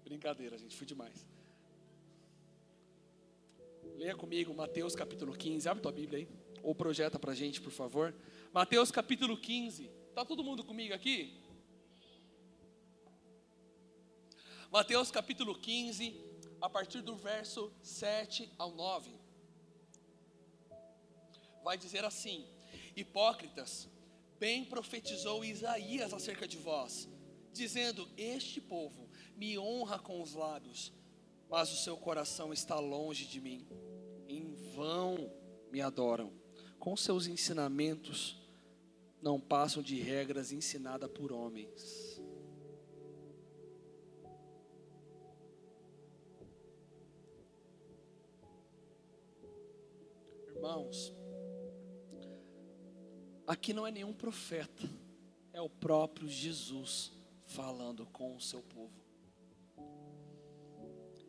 [0.03, 1.25] Brincadeira, gente, fui demais.
[3.95, 6.27] Leia comigo Mateus capítulo 15, abre tua Bíblia aí,
[6.61, 8.13] ou projeta para gente, por favor.
[8.51, 11.38] Mateus capítulo 15, está todo mundo comigo aqui?
[14.71, 16.15] Mateus capítulo 15,
[16.61, 19.09] a partir do verso 7 ao 9.
[21.63, 22.45] Vai dizer assim:
[22.95, 23.89] Hipócritas,
[24.39, 27.09] bem profetizou Isaías acerca de vós,
[27.51, 30.93] dizendo: Este povo me honra com os lábios,
[31.49, 33.67] mas o seu coração está longe de mim.
[34.27, 35.33] Em vão
[35.71, 36.31] me adoram.
[36.77, 38.37] Com seus ensinamentos
[39.19, 42.08] não passam de regras ensinadas por homens.
[50.59, 51.13] Irmãos,
[53.47, 54.83] aqui não é nenhum profeta,
[55.53, 57.13] é o próprio Jesus
[57.45, 59.01] falando com o seu povo.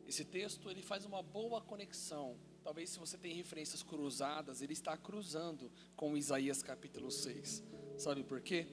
[0.04, 2.36] Esse texto ele faz uma boa conexão.
[2.64, 7.62] Talvez se você tem referências cruzadas, ele está cruzando com Isaías capítulo 6.
[7.96, 8.66] Sabe por quê?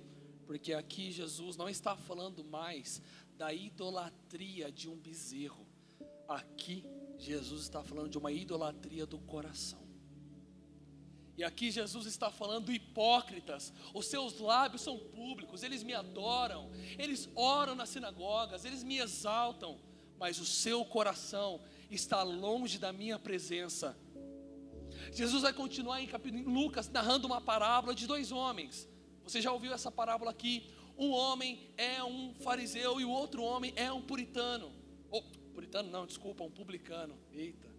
[0.48, 3.00] Porque aqui Jesus não está falando mais
[3.36, 5.68] da idolatria de um bezerro.
[6.28, 6.84] Aqui
[7.16, 9.87] Jesus está falando de uma idolatria do coração.
[11.38, 17.30] E aqui Jesus está falando hipócritas, os seus lábios são públicos, eles me adoram, eles
[17.36, 19.80] oram nas sinagogas, eles me exaltam,
[20.18, 21.62] mas o seu coração
[21.92, 23.96] está longe da minha presença.
[25.14, 26.10] Jesus vai continuar em,
[26.44, 28.90] Lucas narrando uma parábola de dois homens.
[29.24, 30.68] Você já ouviu essa parábola aqui?
[30.98, 34.74] Um homem é um fariseu e o outro homem é um puritano.
[35.12, 35.22] Oh,
[35.54, 37.16] puritano não, desculpa, um publicano.
[37.32, 37.70] Eita.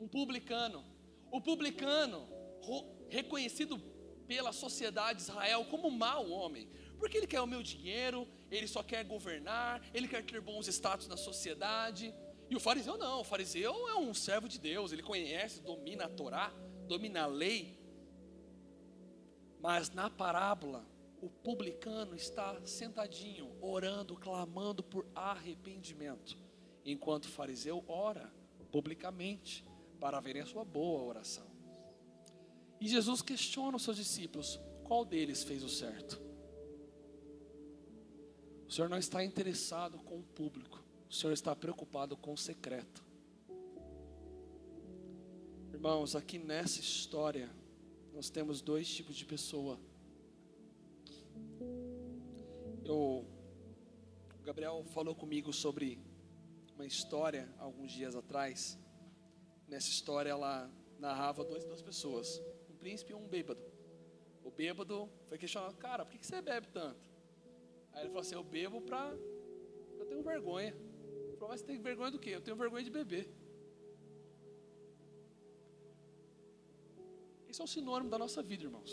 [0.00, 0.84] Um publicano.
[1.34, 2.28] O publicano,
[3.08, 3.76] reconhecido
[4.24, 8.84] pela sociedade de Israel como mau homem, porque ele quer o meu dinheiro, ele só
[8.84, 12.14] quer governar, ele quer ter bons status na sociedade.
[12.48, 16.08] E o fariseu não, o fariseu é um servo de Deus, ele conhece, domina a
[16.08, 16.54] Torá,
[16.86, 17.76] domina a lei.
[19.58, 20.86] Mas na parábola,
[21.20, 26.38] o publicano está sentadinho, orando, clamando por arrependimento,
[26.84, 28.32] enquanto o fariseu ora
[28.70, 29.64] publicamente
[30.00, 31.46] para verem a sua boa oração.
[32.80, 36.20] E Jesus questiona os seus discípulos: qual deles fez o certo?
[38.68, 43.04] O Senhor não está interessado com o público, o Senhor está preocupado com o secreto.
[45.72, 47.50] Irmãos, aqui nessa história,
[48.12, 49.78] nós temos dois tipos de pessoa.
[52.84, 53.26] Eu,
[54.38, 55.98] o Gabriel falou comigo sobre
[56.74, 58.78] uma história alguns dias atrás
[59.68, 63.62] nessa história ela narrava duas, duas pessoas, um príncipe e um bêbado.
[64.42, 67.10] O bêbado foi questionado, cara, por que você bebe tanto?
[67.92, 69.16] Aí ele falou assim, eu bebo para
[69.98, 70.74] eu tenho vergonha.
[71.26, 72.30] Ele falou, mas você tem vergonha do quê?
[72.30, 73.28] Eu tenho vergonha de beber.
[77.48, 78.92] Isso é um sinônimo da nossa vida, irmãos.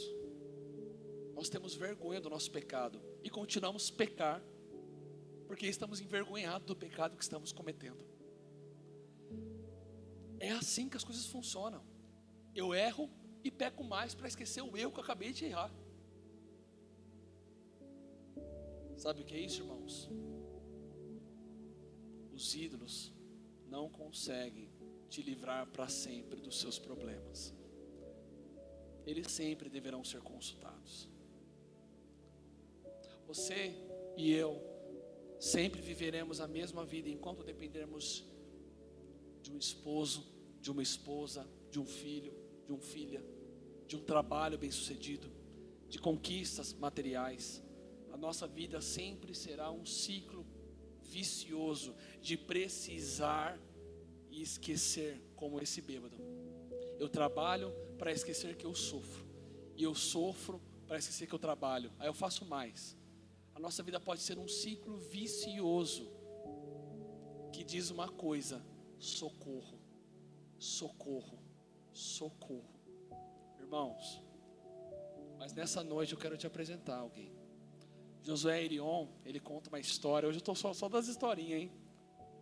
[1.33, 4.43] Nós temos vergonha do nosso pecado e continuamos pecar
[5.47, 8.10] porque estamos envergonhados do pecado que estamos cometendo.
[10.41, 11.83] É assim que as coisas funcionam.
[12.55, 13.07] Eu erro
[13.43, 15.71] e peco mais para esquecer o erro que eu acabei de errar.
[18.97, 20.09] Sabe o que é isso, irmãos?
[22.33, 23.13] Os ídolos
[23.67, 24.67] não conseguem
[25.09, 27.53] te livrar para sempre dos seus problemas.
[29.05, 31.07] Eles sempre deverão ser consultados.
[33.27, 33.75] Você
[34.17, 34.59] e eu
[35.39, 38.30] sempre viveremos a mesma vida enquanto dependermos
[39.51, 40.25] de um esposo,
[40.61, 42.33] de uma esposa, de um filho,
[42.65, 43.23] de uma filha,
[43.85, 45.29] de um trabalho bem-sucedido,
[45.89, 47.61] de conquistas materiais.
[48.13, 50.45] A nossa vida sempre será um ciclo
[51.01, 53.59] vicioso de precisar
[54.29, 56.15] e esquecer, como esse bêbado.
[56.97, 59.25] Eu trabalho para esquecer que eu sofro,
[59.75, 61.91] e eu sofro para esquecer que eu trabalho.
[61.99, 62.95] Aí eu faço mais.
[63.53, 66.09] A nossa vida pode ser um ciclo vicioso
[67.51, 68.70] que diz uma coisa:
[69.01, 69.79] socorro,
[70.59, 71.39] socorro,
[71.91, 72.69] socorro.
[73.59, 74.21] Irmãos,
[75.39, 77.33] mas nessa noite eu quero te apresentar alguém.
[78.21, 80.29] Josué Irion, ele conta uma história.
[80.29, 81.71] Hoje eu estou só, só das historinhas, hein?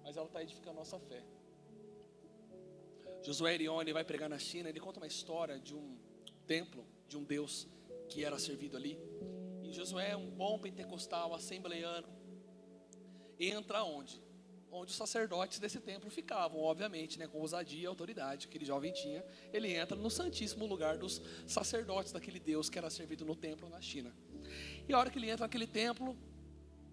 [0.04, 1.24] Mas ela está edificando a nossa fé.
[3.24, 4.68] Josué Irion, ele vai pregar na China.
[4.68, 5.98] Ele conta uma história de um
[6.46, 7.68] templo, de um Deus
[8.10, 9.00] que era servido ali.
[9.64, 12.10] E Josué, um bom pentecostal, assembleiano,
[13.40, 14.22] entra onde?
[14.72, 18.92] Onde os sacerdotes desse templo ficavam, obviamente, né, com ousadia e autoridade que aquele jovem
[18.92, 19.24] tinha.
[19.52, 23.82] Ele entra no santíssimo lugar dos sacerdotes daquele Deus que era servido no templo na
[23.82, 24.14] China.
[24.88, 26.18] E a hora que ele entra naquele templo,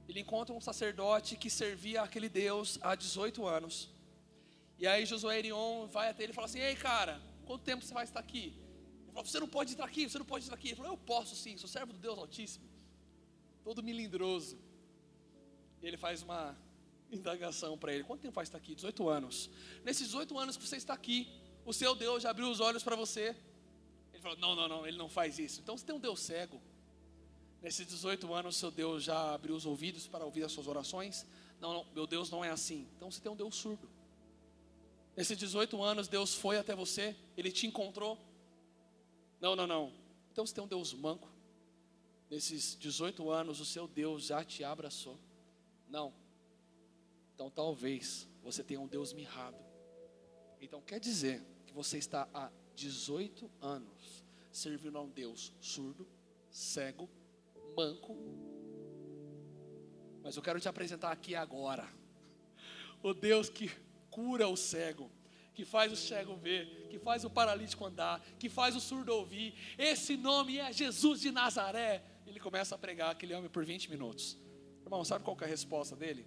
[0.09, 3.91] ele encontra um sacerdote que servia aquele Deus há 18 anos.
[4.79, 7.95] E aí Josué Erion vai até ele e fala assim: Ei, cara, quanto tempo você
[7.95, 8.55] vai estar aqui?
[9.03, 10.69] Ele falou: Você não pode entrar aqui, você não pode entrar aqui.
[10.69, 12.69] Ele falou: Eu posso sim, sou servo do Deus Altíssimo,
[13.65, 14.59] todo milindroso.
[15.83, 16.57] E ele faz uma
[17.11, 18.75] indagação para ele: quanto tempo faz estar aqui?
[18.75, 19.51] 18 anos.
[19.85, 21.29] Nesses 18 anos que você está aqui,
[21.65, 23.37] o seu Deus já abriu os olhos para você?
[24.13, 25.61] Ele falou: não, não, não, ele não faz isso.
[25.61, 26.61] Então você tem um Deus cego.
[27.63, 31.27] Nesses 18 anos, seu Deus já abriu os ouvidos para ouvir as suas orações?
[31.61, 32.87] Não, não, meu Deus não é assim.
[32.97, 33.89] Então você tem um Deus surdo.
[35.17, 38.19] Nesses 18 anos, Deus foi até você, ele te encontrou?
[39.41, 39.93] Não, não, não.
[40.31, 41.29] Então você tem um Deus manco.
[42.31, 45.19] Nesses 18 anos, o seu Deus já te abraçou?
[45.89, 46.13] Não.
[47.37, 49.63] Então talvez você tenha um Deus mirrado.
[50.59, 56.09] Então quer dizer que você está há 18 anos servindo a um Deus surdo,
[56.51, 57.11] cego,
[57.77, 58.17] manco.
[60.23, 61.87] Mas eu quero te apresentar aqui agora
[63.03, 63.71] o Deus que
[64.11, 65.11] cura o cego,
[65.53, 69.55] que faz o cego ver, que faz o paralítico andar, que faz o surdo ouvir.
[69.77, 72.03] Esse nome é Jesus de Nazaré.
[72.27, 74.39] Ele começa a pregar aquele homem por 20 minutos.
[74.83, 76.27] Irmão, sabe qual é a resposta dele?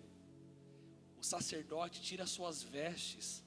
[1.20, 3.44] O sacerdote tira suas vestes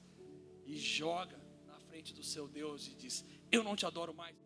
[0.65, 4.37] e joga na frente do seu Deus e diz: Eu não te adoro mais.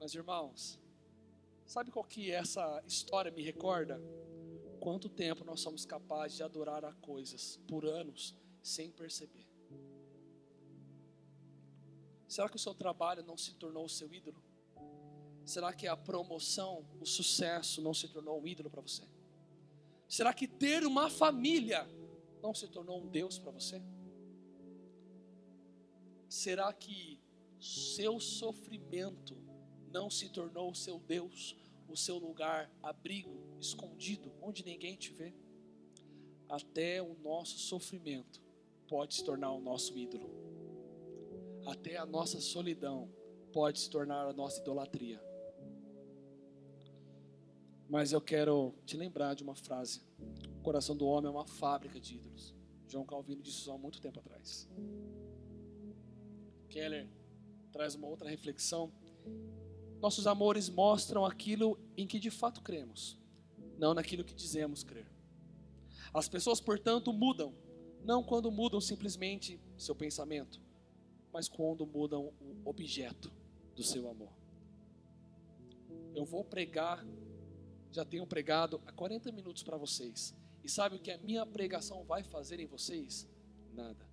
[0.00, 0.78] Mas irmãos,
[1.66, 4.00] sabe qual que essa história me recorda?
[4.80, 9.46] Quanto tempo nós somos capazes de adorar a coisas por anos sem perceber?
[12.26, 14.42] Será que o seu trabalho não se tornou o seu ídolo?
[15.44, 19.02] Será que a promoção, o sucesso não se tornou um ídolo para você?
[20.06, 21.88] Será que ter uma família
[22.42, 23.82] não se tornou um Deus para você?
[26.28, 27.20] Será que
[27.58, 29.36] seu sofrimento
[29.90, 31.56] não se tornou o seu Deus,
[31.88, 35.34] o seu lugar, abrigo, escondido, onde ninguém te vê?
[36.48, 38.42] Até o nosso sofrimento
[38.86, 40.30] pode se tornar o nosso ídolo.
[41.66, 43.10] Até a nossa solidão
[43.52, 45.22] pode se tornar a nossa idolatria.
[47.88, 50.02] Mas eu quero te lembrar de uma frase
[50.68, 52.54] coração do homem é uma fábrica de ídolos.
[52.86, 54.68] João Calvino disse isso há muito tempo atrás.
[56.68, 57.08] Keller
[57.72, 58.92] traz uma outra reflexão.
[59.98, 63.18] Nossos amores mostram aquilo em que de fato cremos,
[63.78, 65.10] não naquilo que dizemos crer.
[66.12, 67.54] As pessoas, portanto, mudam,
[68.04, 70.60] não quando mudam simplesmente seu pensamento,
[71.32, 73.32] mas quando mudam o objeto
[73.74, 74.36] do seu amor.
[76.14, 77.06] Eu vou pregar,
[77.90, 82.04] já tenho pregado há 40 minutos para vocês e sabe o que a minha pregação
[82.04, 83.26] vai fazer em vocês?
[83.72, 84.06] Nada.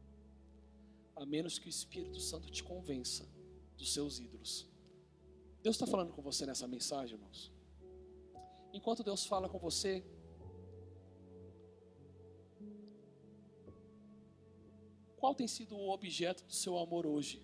[1.16, 3.28] A menos que o Espírito Santo te convença
[3.78, 4.68] dos seus ídolos.
[5.62, 7.52] Deus está falando com você nessa mensagem, irmãos.
[8.72, 10.04] Enquanto Deus fala com você,
[15.18, 17.42] qual tem sido o objeto do seu amor hoje?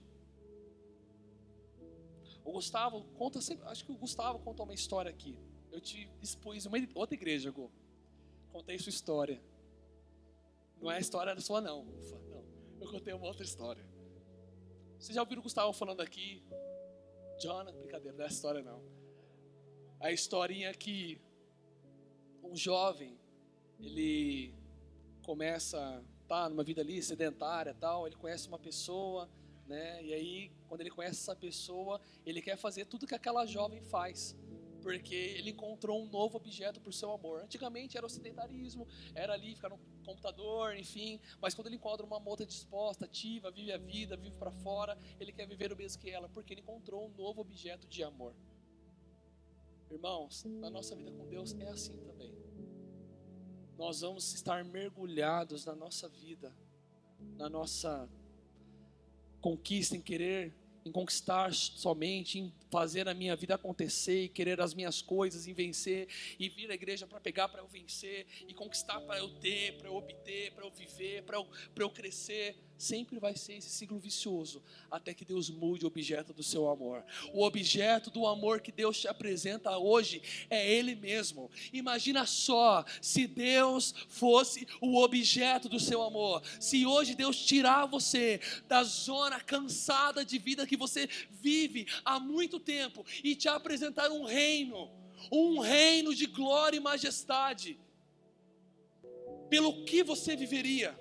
[2.43, 5.37] O Gustavo conta sempre, acho que o Gustavo contou uma história aqui.
[5.71, 7.71] Eu te expus em uma outra igreja, Gu
[8.51, 9.41] contei sua história.
[10.81, 11.85] Não é a história da sua, não.
[11.85, 12.45] Não,
[12.79, 13.85] eu contei uma outra história.
[14.99, 16.43] Vocês já ouviram o Gustavo falando aqui?
[17.39, 18.83] Jonathan, brincadeira, não é a história, não.
[19.99, 21.19] A historinha que
[22.43, 23.17] um jovem,
[23.79, 24.53] ele
[25.23, 29.29] começa, tá numa vida ali sedentária tal, ele conhece uma pessoa,
[29.67, 30.03] né?
[30.03, 34.35] E aí, quando ele conhece essa pessoa, ele quer fazer tudo que aquela jovem faz
[34.81, 37.41] porque ele encontrou um novo objeto por seu amor.
[37.41, 42.19] Antigamente era o sedentarismo, era ali ficar no computador, enfim, mas quando ele encontra uma
[42.19, 46.09] moça disposta, ativa, vive a vida, vive para fora, ele quer viver o mesmo que
[46.09, 48.35] ela, porque ele encontrou um novo objeto de amor.
[49.89, 52.33] Irmãos, na nossa vida com Deus é assim também.
[53.77, 56.55] Nós vamos estar mergulhados na nossa vida,
[57.35, 58.09] na nossa
[59.41, 60.55] conquista em querer
[60.85, 65.53] em conquistar somente, em fazer a minha vida acontecer, e querer as minhas coisas, em
[65.53, 66.07] vencer,
[66.39, 69.87] e vir à igreja para pegar para eu vencer, e conquistar para eu ter, para
[69.87, 74.61] eu obter, para eu viver, para eu, eu crescer sempre vai ser esse ciclo vicioso,
[74.89, 77.03] até que Deus mude o objeto do seu amor.
[77.33, 81.49] O objeto do amor que Deus te apresenta hoje é Ele mesmo.
[81.71, 86.41] Imagina só se Deus fosse o objeto do seu amor.
[86.59, 92.59] Se hoje Deus tirar você da zona cansada de vida que você vive há muito
[92.59, 94.89] tempo e te apresentar um reino,
[95.31, 97.79] um reino de glória e majestade.
[99.49, 101.00] Pelo que você viveria?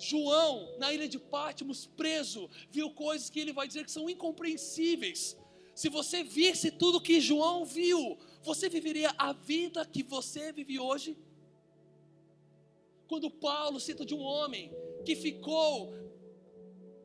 [0.00, 5.36] João, na ilha de Pátimos, preso, viu coisas que ele vai dizer que são incompreensíveis.
[5.74, 11.16] Se você visse tudo que João viu, você viveria a vida que você vive hoje?
[13.06, 14.72] Quando Paulo cita de um homem
[15.04, 15.92] que ficou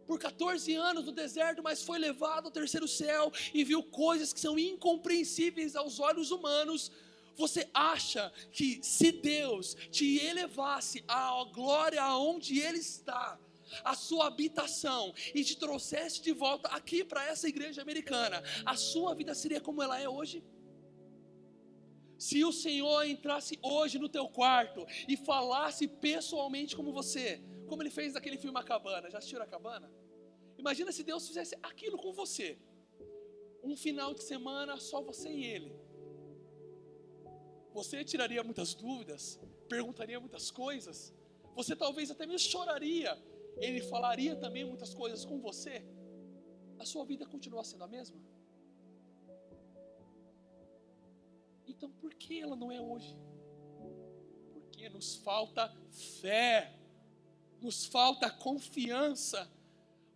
[0.06, 4.40] por 14 anos no deserto, mas foi levado ao terceiro céu e viu coisas que
[4.40, 6.92] são incompreensíveis aos olhos humanos,
[7.36, 13.40] Você acha que se Deus te elevasse à glória aonde Ele está,
[13.84, 19.14] a sua habitação e te trouxesse de volta aqui para essa igreja americana, a sua
[19.14, 20.44] vida seria como ela é hoje?
[22.18, 27.90] Se o Senhor entrasse hoje no teu quarto e falasse pessoalmente como você, como ele
[27.90, 29.92] fez naquele filme A Cabana, já assistiu A Cabana?
[30.58, 32.58] Imagina se Deus fizesse aquilo com você.
[33.62, 35.85] Um final de semana só você e ele.
[37.76, 41.14] Você tiraria muitas dúvidas, perguntaria muitas coisas.
[41.58, 43.22] Você talvez até mesmo choraria.
[43.58, 45.84] Ele falaria também muitas coisas com você.
[46.80, 48.18] A sua vida continua sendo a mesma?
[51.68, 53.14] Então por que ela não é hoje?
[54.54, 55.70] Porque nos falta
[56.22, 56.74] fé,
[57.60, 59.52] nos falta confiança.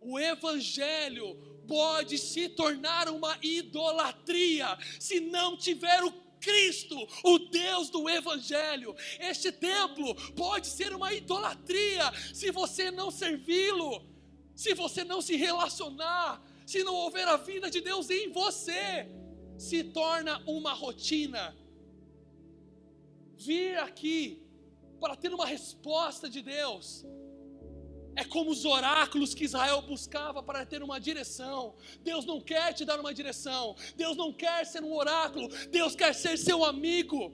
[0.00, 1.36] O Evangelho
[1.68, 8.94] pode se tornar uma idolatria se não tiver o Cristo, o Deus do Evangelho.
[9.18, 14.04] Este templo pode ser uma idolatria se você não servi-lo,
[14.54, 19.08] se você não se relacionar, se não houver a vida de Deus em você
[19.60, 21.54] se torna uma rotina.
[23.36, 24.42] Vir aqui
[24.98, 27.04] para ter uma resposta de Deus
[28.20, 31.74] é como os oráculos que Israel buscava para ter uma direção.
[32.02, 33.74] Deus não quer te dar uma direção.
[33.96, 35.48] Deus não quer ser um oráculo.
[35.70, 37.32] Deus quer ser seu amigo.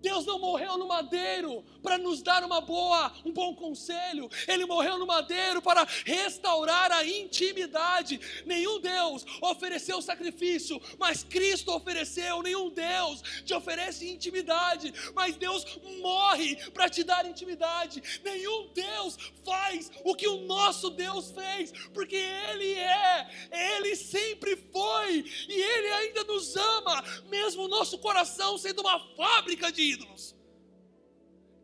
[0.00, 4.30] Deus não morreu no madeiro para nos dar uma boa, um bom conselho.
[4.48, 8.20] Ele morreu no madeiro para restaurar a intimidade.
[8.46, 12.42] Nenhum Deus ofereceu sacrifício, mas Cristo ofereceu.
[12.42, 15.64] Nenhum Deus te oferece intimidade, mas Deus
[16.00, 18.02] morre para te dar intimidade.
[18.24, 25.24] Nenhum Deus faz o que o nosso Deus fez, porque Ele é, Ele sempre foi
[25.48, 30.34] e Ele ainda nos ama, mesmo o nosso coração sendo uma fábrica de ídolos.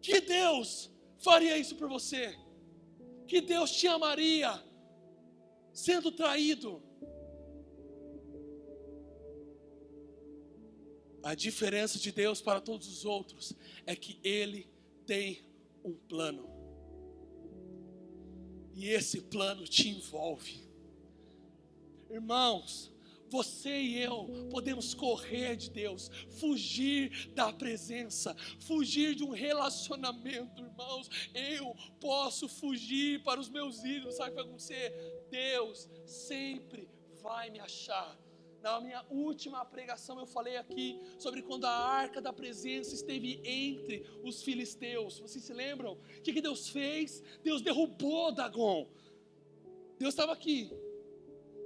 [0.01, 2.37] Que Deus faria isso por você?
[3.27, 4.63] Que Deus te amaria
[5.73, 6.83] sendo traído?
[11.23, 13.53] A diferença de Deus para todos os outros
[13.85, 14.71] é que Ele
[15.05, 15.45] tem
[15.85, 16.49] um plano.
[18.73, 20.63] E esse plano te envolve.
[22.09, 22.93] Irmãos,
[23.29, 31.09] você e eu podemos correr de Deus, fugir da presença, fugir de um relacionamento, irmãos.
[31.35, 35.27] Eu posso fugir para os meus ídolos, sabe o que vai acontecer?
[35.31, 36.89] Deus sempre
[37.23, 38.17] vai me achar.
[38.63, 44.05] Na minha última pregação eu falei aqui sobre quando a arca da presença esteve entre
[44.25, 45.21] os filisteus.
[45.21, 45.93] Vocês se lembram?
[45.93, 47.23] O que, Deus fez?
[47.45, 48.89] Deus derrubou Dagon.
[49.99, 50.71] Deus estava aqui.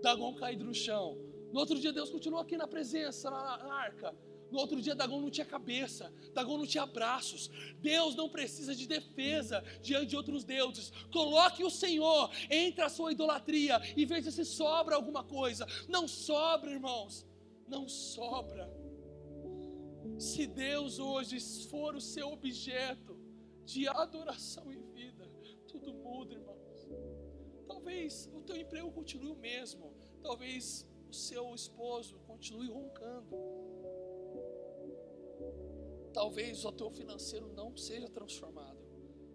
[0.02, 1.29] Dagon caído no chão.
[1.52, 4.14] No outro dia, Deus continuou aqui na presença, na, na arca.
[4.50, 7.50] No outro dia, Dagon não tinha cabeça, Dagon não tinha braços.
[7.80, 10.92] Deus não precisa de defesa diante de outros deuses.
[11.12, 15.66] Coloque o Senhor entre a sua idolatria e veja se sobra alguma coisa.
[15.88, 17.26] Não sobra, irmãos,
[17.68, 18.68] não sobra.
[20.18, 21.38] Se Deus hoje
[21.68, 23.18] for o seu objeto
[23.64, 25.30] de adoração e vida,
[25.68, 26.88] tudo muda, irmãos.
[27.68, 33.36] Talvez o teu emprego continue o mesmo, talvez o seu esposo continue roncando.
[36.12, 38.78] Talvez o teu financeiro não seja transformado.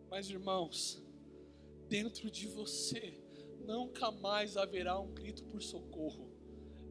[0.09, 1.03] Mas irmãos,
[1.89, 3.21] dentro de você
[3.65, 6.33] nunca mais haverá um grito por socorro.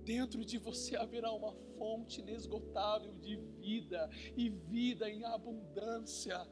[0.04, 6.46] Dentro de você haverá uma fonte inesgotável de vida e vida em abundância.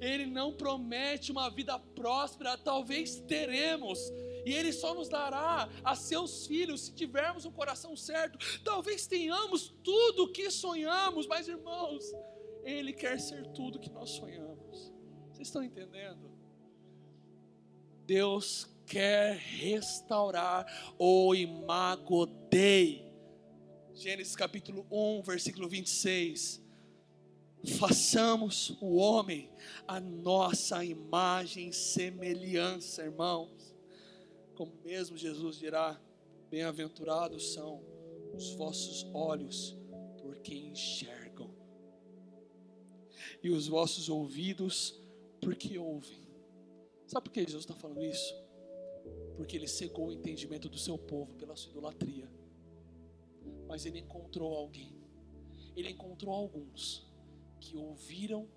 [0.00, 4.00] Ele não promete uma vida próspera, talvez teremos,
[4.46, 8.38] e Ele só nos dará a seus filhos se tivermos um coração certo.
[8.62, 12.04] Talvez tenhamos tudo o que sonhamos, mas irmãos,
[12.62, 14.92] Ele quer ser tudo que nós sonhamos.
[15.32, 16.30] Vocês estão entendendo?
[18.06, 20.64] Deus quer restaurar
[20.96, 23.04] o imago Dei.
[23.94, 26.64] Gênesis capítulo 1, versículo 26.
[27.80, 29.50] Façamos o homem
[29.88, 33.65] a nossa imagem e semelhança, irmãos.
[34.56, 36.00] Como mesmo Jesus dirá:
[36.50, 37.84] Bem-aventurados são
[38.34, 39.76] os vossos olhos,
[40.22, 41.54] porque enxergam,
[43.42, 44.98] e os vossos ouvidos,
[45.42, 46.26] porque ouvem.
[47.06, 48.34] Sabe por que Jesus está falando isso?
[49.36, 52.28] Porque ele cegou o entendimento do seu povo pela sua idolatria.
[53.68, 54.96] Mas ele encontrou alguém,
[55.76, 57.06] ele encontrou alguns
[57.60, 58.48] que ouviram,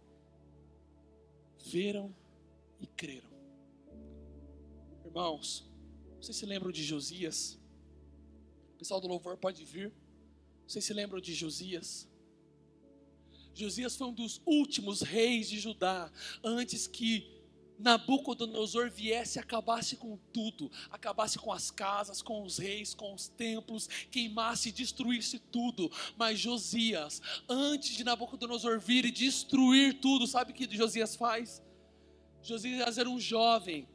[1.58, 2.16] viram
[2.80, 3.30] e creram.
[5.06, 5.69] Irmãos,
[6.22, 7.58] vocês se lembram de Josias?
[8.76, 9.92] O pessoal do louvor pode vir.
[10.68, 12.08] Vocês se lembram de Josias?
[13.54, 16.12] Josias foi um dos últimos reis de Judá,
[16.44, 17.40] antes que
[17.80, 23.30] Nabucodonosor viesse e acabasse com tudo, acabasse com as casas, com os reis, com os
[23.30, 25.90] templos, queimasse e destruísse tudo.
[26.18, 31.62] Mas Josias, antes de Nabucodonosor vir e destruir tudo, sabe o que Josias faz?
[32.44, 33.88] Josias era um jovem.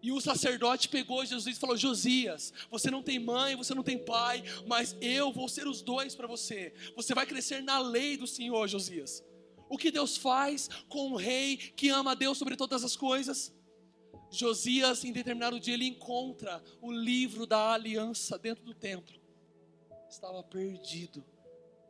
[0.00, 3.98] E o sacerdote pegou Jesus e falou: Josias, você não tem mãe, você não tem
[3.98, 6.72] pai, mas eu vou ser os dois para você.
[6.94, 9.24] Você vai crescer na lei do Senhor, Josias.
[9.68, 13.52] O que Deus faz com um rei que ama a Deus sobre todas as coisas?
[14.30, 19.18] Josias, em determinado dia, ele encontra o livro da aliança dentro do templo.
[20.08, 21.24] Estava perdido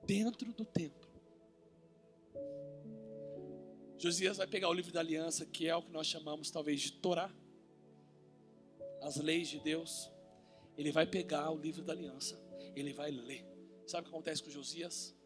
[0.07, 1.09] dentro do templo.
[3.99, 6.93] Josias vai pegar o livro da aliança, que é o que nós chamamos talvez de
[6.93, 7.31] Torá,
[9.03, 10.11] as leis de Deus.
[10.77, 12.41] Ele vai pegar o livro da aliança,
[12.75, 13.45] ele vai ler.
[13.87, 15.17] Sabe o que acontece com Josias?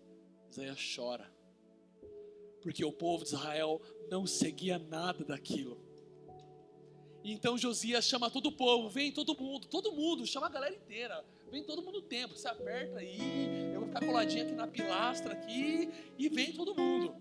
[0.50, 1.30] Isaías chora
[2.62, 5.82] porque o povo de Israel não seguia nada daquilo.
[7.24, 11.24] Então Josias chama todo o povo, vem todo mundo, todo mundo, chama a galera inteira,
[11.50, 15.32] vem todo mundo no templo, se aperta aí, eu vou ficar coladinho aqui na pilastra
[15.32, 17.14] aqui, e vem todo mundo.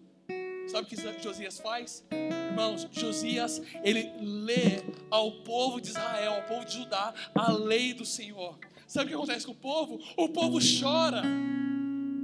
[0.71, 2.01] Sabe o que Josias faz?
[2.49, 8.05] Irmãos, Josias, ele lê ao povo de Israel, ao povo de Judá, a lei do
[8.05, 8.57] Senhor.
[8.87, 9.99] Sabe o que acontece com o povo?
[10.15, 11.23] O povo chora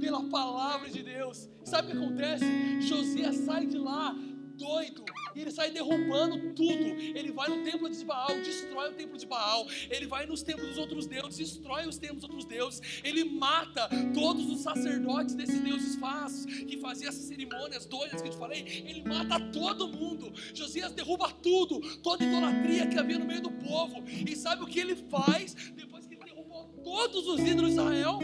[0.00, 1.46] pela palavra de Deus.
[1.62, 2.80] Sabe o que acontece?
[2.80, 4.16] Josias sai de lá
[4.56, 5.04] doido.
[5.38, 6.84] E ele sai derrubando tudo.
[7.16, 9.68] Ele vai no templo de Baal, destrói o templo de Baal.
[9.88, 12.82] Ele vai nos templos dos outros deuses, destrói os templos dos outros deuses.
[13.04, 18.32] Ele mata todos os sacerdotes desses deuses falsos que faziam essas cerimônias doidas que eu
[18.32, 18.82] te falei.
[18.84, 20.32] Ele mata todo mundo.
[20.52, 24.02] Josias derruba tudo, toda idolatria que havia no meio do povo.
[24.08, 28.18] E sabe o que ele faz depois que ele derrubou todos os ídolos de Israel?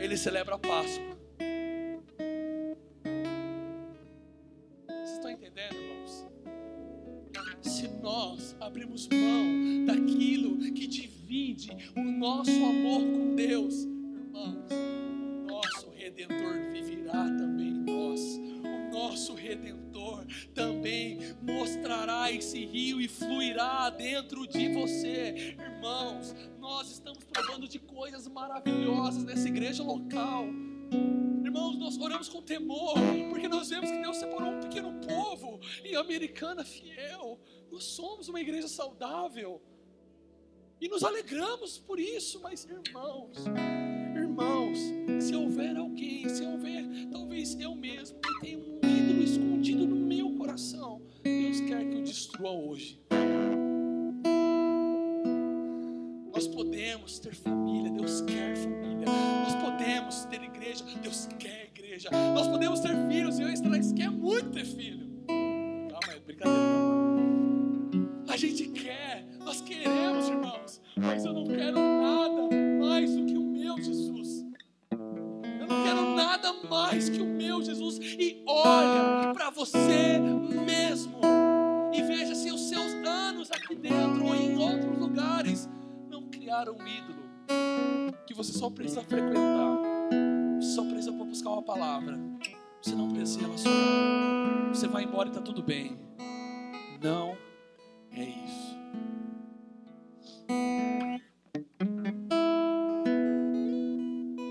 [0.00, 1.19] ele celebra a Páscoa.
[8.60, 17.24] Abrimos mão daquilo que divide o nosso amor com Deus, irmãos, o nosso redentor viverá
[17.24, 18.20] também em nós.
[18.62, 26.34] O nosso redentor também mostrará esse rio e fluirá dentro de você, irmãos.
[26.58, 30.44] Nós estamos provando de coisas maravilhosas nessa igreja local.
[31.42, 32.94] Irmãos, nós oramos com temor,
[33.28, 37.40] porque nós vemos que Deus separou um pequeno povo em Americana fiel.
[37.70, 39.60] Nós somos uma igreja saudável.
[40.80, 43.36] E nos alegramos por isso, mas irmãos,
[44.16, 44.78] irmãos,
[45.20, 50.32] se houver alguém, se houver talvez eu mesmo que tenha um ídolo escondido no meu
[50.36, 52.98] coração, Deus quer que eu destrua hoje.
[56.32, 59.04] Nós podemos ter família, Deus quer família.
[59.44, 62.08] Nós podemos ter igreja, Deus quer igreja.
[62.10, 64.99] Nós podemos ter filhos, e eu Alex quer muito ter filho.
[71.00, 72.48] Mas eu não quero nada
[72.80, 74.44] mais do que o meu Jesus.
[74.92, 77.98] Eu não quero nada mais que o meu Jesus.
[77.98, 80.18] E olha para você
[80.66, 81.20] mesmo
[81.92, 85.68] e veja se os seus anos aqui dentro ou em outros lugares
[86.50, 87.22] criar um ídolo
[88.26, 89.78] que você só precisa frequentar,
[90.60, 92.18] você só precisa buscar uma palavra,
[92.82, 95.96] você não precisa se relacionar, você vai embora e está tudo bem.
[97.00, 97.36] Não
[98.10, 98.79] é isso.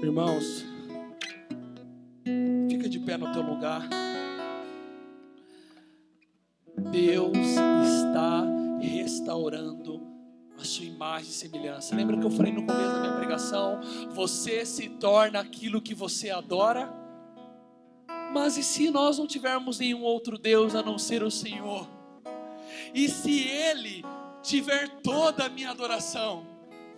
[0.02, 0.66] Irmãos,
[2.70, 3.88] fica de pé no teu lugar.
[6.92, 8.44] Deus está
[8.82, 10.02] restaurando
[10.60, 11.96] a sua imagem e semelhança.
[11.96, 13.80] Lembra que eu falei no começo da minha pregação?
[14.12, 16.92] Você se torna aquilo que você adora.
[18.34, 21.88] Mas e se nós não tivermos nenhum outro Deus a não ser o Senhor?
[22.94, 24.04] E se Ele
[24.42, 26.46] tiver toda a minha adoração,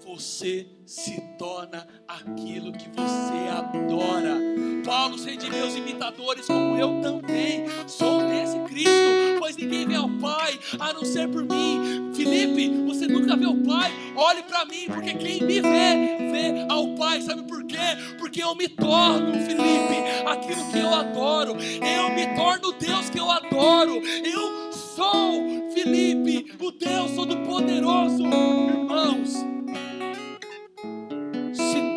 [0.06, 4.40] você se torna aquilo que você adora.
[4.84, 10.60] Paulo, sede meus imitadores, como eu também sou desse Cristo, pois ninguém vê ao Pai
[10.80, 12.12] a não ser por mim.
[12.16, 16.96] Felipe, você nunca vê o Pai, olhe para mim, porque quem me vê, vê ao
[16.96, 17.22] Pai.
[17.22, 17.78] Sabe por quê?
[18.18, 21.52] Porque eu me torno, Felipe, aquilo que eu adoro.
[21.52, 24.02] Eu me torno Deus que eu adoro.
[24.26, 24.61] Eu
[24.96, 28.24] sou, Felipe, o Deus Todo-Poderoso.
[28.26, 29.46] Irmãos,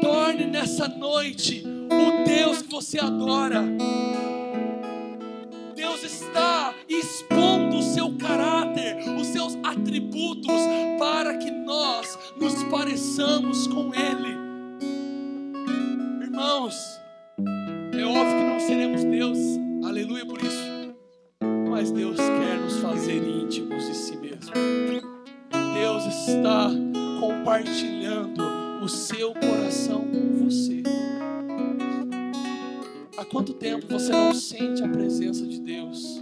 [0.01, 3.65] torne nessa noite o Deus que você adora.
[5.75, 10.61] Deus está expondo o seu caráter, os seus atributos,
[10.99, 14.37] para que nós nos pareçamos com Ele.
[16.23, 16.75] Irmãos,
[17.93, 19.39] é óbvio que não seremos Deus
[21.91, 24.53] Deus quer nos fazer íntimos de si mesmo.
[25.75, 26.71] Deus está
[27.21, 28.43] compartilhando
[28.83, 30.83] o seu coração com você.
[33.17, 36.21] Há quanto tempo você não sente a presença de Deus?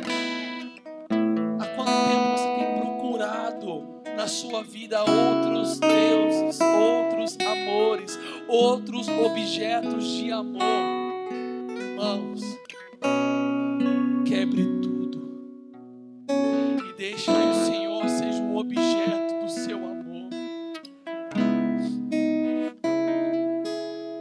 [1.60, 3.84] Há quanto tempo você tem procurado
[4.16, 10.62] na sua vida outros deuses, outros amores, outros objetos de amor?
[11.76, 12.40] Irmãos,
[14.24, 14.71] quebre
[17.02, 20.30] deixe que o Senhor seja o objeto do seu amor.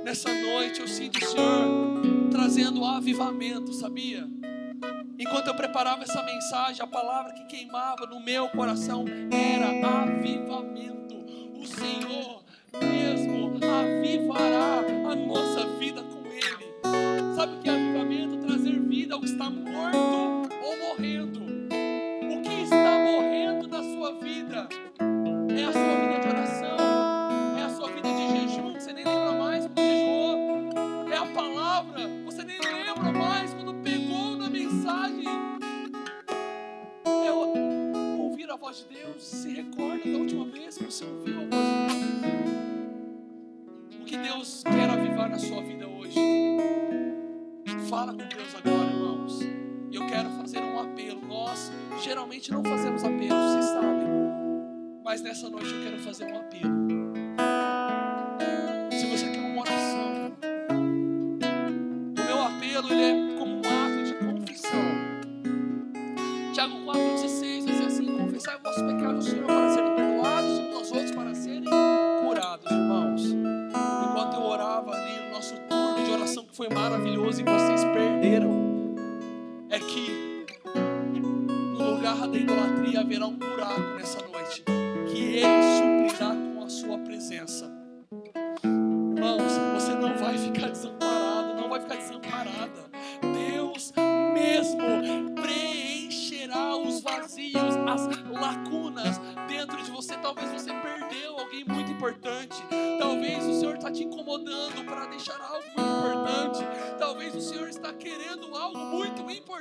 [0.04, 2.02] Nessa noite eu sinto o Senhor
[2.32, 4.28] trazendo avivamento, sabia?
[5.20, 9.68] Enquanto eu preparava essa mensagem, a palavra que queimava no meu coração era
[10.02, 11.18] avivamento.
[11.60, 12.44] O Senhor
[12.82, 14.80] mesmo avivará
[15.12, 17.36] a nossa vida com Ele.
[17.36, 18.38] Sabe o que é avivamento?
[18.48, 21.41] Trazer vida ao que está morto ou morrendo.
[23.04, 24.68] Morrendo na sua vida
[25.50, 26.78] é a sua vida de oração,
[27.60, 30.70] é a sua vida de jejum, você nem lembra mais quando jejuou,
[31.12, 35.26] é a palavra, você nem lembra mais quando pegou na mensagem.
[37.06, 41.38] É o- ouvir a voz de Deus, se recorda da última vez que você ouviu
[41.42, 42.42] a voz de Deus.
[44.02, 46.20] O que Deus quer avivar na sua vida hoje?
[47.90, 48.81] Fala com Deus agora,
[52.02, 54.08] geralmente não fazemos apelo, vocês sabem.
[55.04, 56.91] Mas nessa noite eu quero fazer um apelo.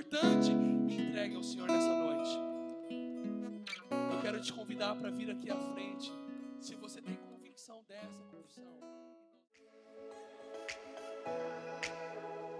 [0.01, 0.51] Importante.
[0.89, 2.31] Entregue ao Senhor nessa noite.
[4.13, 6.13] Eu quero te convidar para vir aqui à frente.
[6.59, 8.65] Se você tem convicção dessa confissão.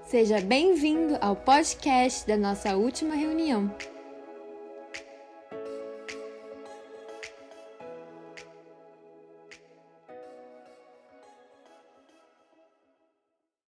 [0.05, 3.75] Seja bem-vindo ao podcast da nossa última reunião.